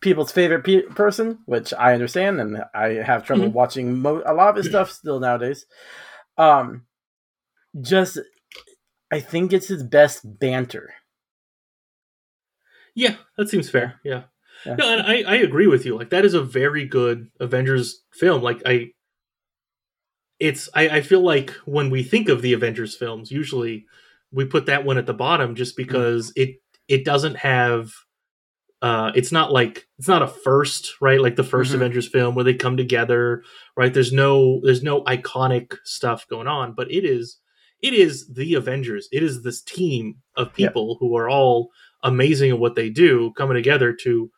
[0.00, 3.52] people's favorite pe- person, which I understand and I have trouble Mhm.
[3.52, 5.66] watching mo- a lot of his stuff still nowadays.
[6.38, 6.86] Um
[7.80, 8.18] just
[9.10, 10.94] I think it's his best banter.
[12.94, 14.00] Yeah, that seems fair.
[14.04, 14.24] Yeah.
[14.66, 14.74] Yeah.
[14.76, 15.96] No, and I, I agree with you.
[15.96, 18.42] Like that is a very good Avengers film.
[18.42, 18.90] Like I
[20.38, 23.86] it's I, I feel like when we think of the Avengers films, usually
[24.32, 26.56] we put that one at the bottom just because it
[26.88, 27.92] it doesn't have
[28.80, 31.20] uh it's not like it's not a first, right?
[31.20, 31.74] Like the 1st Mhm.
[31.74, 33.42] Avengers film where they come together,
[33.76, 33.92] right?
[33.94, 37.38] There's no there's no iconic stuff going on, but it is
[37.80, 39.08] it is the Avengers.
[39.12, 40.68] It is this team of Yeah.
[40.68, 41.70] people who are all
[42.02, 44.30] amazing at what they do, coming together to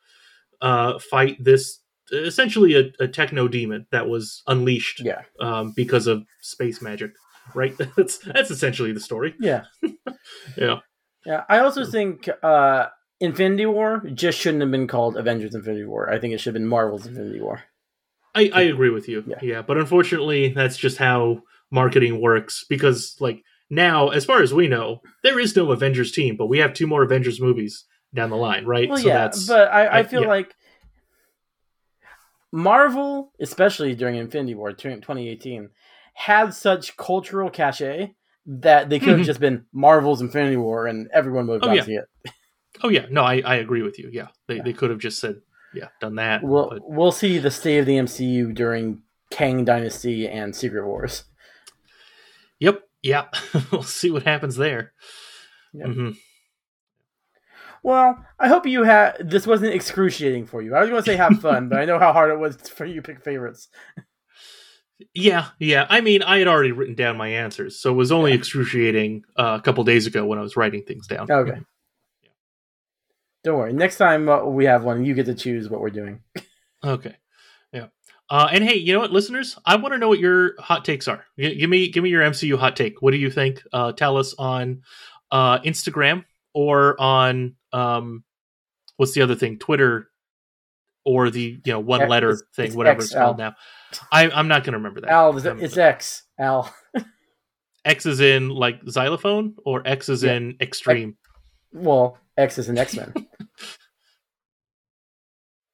[0.64, 1.80] uh, fight this
[2.12, 5.22] essentially a, a techno demon that was unleashed Yeah.
[5.40, 7.12] um, because of space magic.
[7.54, 7.76] Right?
[7.96, 9.34] That's that's essentially the story.
[9.38, 9.64] Yeah.
[10.56, 10.78] Yeah.
[11.26, 11.44] Yeah.
[11.48, 12.86] I also think uh
[13.20, 16.10] Infinity War just shouldn't have been called Avengers Infinity War.
[16.10, 17.62] I think it should have been Marvel's Infinity War.
[18.34, 19.22] I, I agree with you.
[19.26, 19.38] Yeah.
[19.42, 19.62] Yeah.
[19.62, 25.00] But unfortunately, that's just how marketing works because, like, now, as far as we know,
[25.22, 27.84] there is no Avengers team, but we have two more Avengers movies
[28.14, 28.88] down the line, right?
[28.88, 30.28] Well, so yeah, that's but I, I I- feel yeah.
[30.28, 30.54] like
[32.52, 35.70] Marvel, especially during Infinity War 2018,
[36.14, 38.14] had such cultural cachet
[38.46, 39.24] that they could have Mhm.
[39.24, 41.82] just been Marvel's Infinity War and everyone would have Oh, gone yeah.
[41.82, 42.32] see it.
[42.82, 44.08] oh yeah, no, I, I agree with you.
[44.12, 44.28] Yeah.
[44.46, 44.62] They, Yeah.
[44.62, 45.40] they could have just said,
[45.74, 46.44] yeah, done that.
[46.44, 51.24] We'll, but we'll see the state of the MCU during Kang Dynasty and Secret Wars.
[52.60, 52.82] Yep.
[53.02, 53.24] Yeah.
[53.72, 54.92] we'll see what happens there.
[55.72, 55.86] Yeah.
[55.86, 56.16] Mhm.
[57.84, 60.74] Well, I hope you had this wasn't excruciating for you.
[60.74, 62.86] I was going to say have fun, but I know how hard it was for
[62.86, 63.68] you to pick favorites.
[65.12, 65.86] Yeah, yeah.
[65.90, 68.38] I mean, I had already written down my answers, so it was only Yeah.
[68.38, 71.30] excruciating uh, a couple days ago when I was writing things down.
[71.30, 71.60] Okay.
[73.42, 73.72] Don't worry.
[73.74, 76.20] Next time uh, we have one, you get to choose what we're doing.
[76.82, 77.14] Okay.
[77.72, 77.86] Yeah.
[78.30, 79.58] Uh, and hey, you know what, listeners?
[79.66, 81.24] I want to know what your hot takes are.
[81.38, 83.02] G- give me, give me your MCU hot take.
[83.02, 83.62] What do you think?
[83.72, 84.82] Uh, tell us on
[85.30, 86.24] uh, Instagram
[86.54, 88.24] or on um,
[88.96, 89.58] what's the other thing?
[89.58, 90.08] Twitter
[91.04, 93.18] or the you know one X- letter it's- thing, it's whatever it's XL.
[93.18, 93.54] called now.
[94.10, 95.10] I, I'm not going to remember that.
[95.10, 96.22] Al, is it- Um, it's X.
[96.38, 96.74] Al.
[97.84, 100.32] X is in like xylophone or X is Yeah.
[100.34, 101.16] in extreme.
[101.72, 103.12] Well, X is in X Men,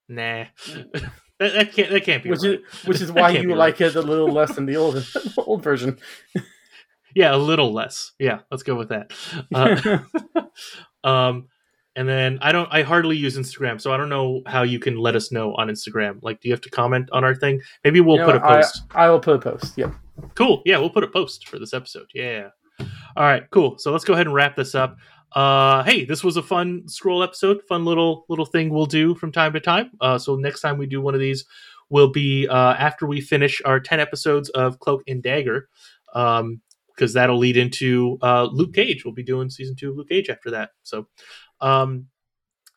[0.09, 0.47] Nah,
[0.93, 2.60] that, that can't that can't be which right.
[2.60, 3.89] is which is why you like right.
[3.90, 5.06] it a little less than the old
[5.39, 5.98] old version.
[7.14, 8.12] Yeah, a little less.
[8.18, 9.12] Yeah, let's go with that.
[9.55, 9.98] Uh,
[11.09, 11.48] um,
[12.01, 14.97] And then I don't I hardly use Instagram, so I don't know how you can
[14.97, 16.18] let us know on Instagram.
[16.22, 17.60] Like do you have to comment on our thing?
[17.85, 18.51] Maybe we'll You know put a what?
[18.51, 18.82] I- post.
[18.93, 19.77] I, will put a post.
[19.77, 19.93] Yep.
[20.35, 20.62] Cool.
[20.64, 22.06] Yeah, we'll put a post for this episode.
[22.14, 22.48] Yeah.
[22.81, 23.77] All right, cool.
[23.77, 24.97] So let's go ahead and wrap this up.
[25.36, 29.31] Uh hey, this was a fun Skrull episode, fun little little thing we'll do from
[29.31, 29.90] time to time.
[30.01, 31.44] Uh so next time we do one of these
[31.90, 35.68] will be uh after we finish our 10 episodes of Cloak and Dagger.
[36.14, 36.62] Um
[36.94, 39.05] because that'll lead into uh Luke Cage.
[39.05, 40.70] We'll be doing season 2 of Luke Cage after that.
[40.82, 41.06] So
[41.60, 42.06] um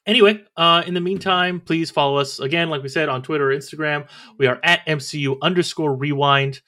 [0.06, 3.56] Anyway, uh, in the meantime, please follow us again, like we said, on Twitter or
[3.56, 4.06] Instagram.
[4.38, 6.60] We are at MCU underscore rewind.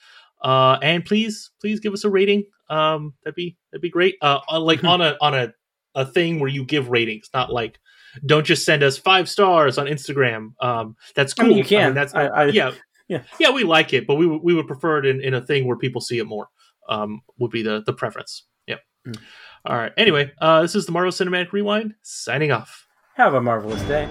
[0.42, 2.46] Uh, and please, please give us a rating.
[2.70, 4.16] Um, that'd be that'd be great.
[4.22, 5.54] Uh, like on a on a
[5.96, 7.78] a thing where you give ratings, not like
[8.26, 10.52] don't just send us five stars on Instagram.
[10.62, 11.50] Um, that's I cool.
[11.50, 11.94] mean, you can.
[11.94, 12.72] that's I- I- yeah,
[13.10, 13.24] yeah.
[13.38, 13.52] yeah.
[13.52, 15.76] We like it, but we would- we would prefer it in, in a thing where
[15.78, 16.48] people see it more.
[16.88, 18.46] Um, would be the the preference.
[18.66, 18.78] Yeah.
[19.06, 19.20] Mm.
[19.66, 19.92] All right.
[19.98, 22.88] Anyway, uh, this is the Marvel Cinematic Rewind signing off.
[23.16, 24.08] Have a marvelous day.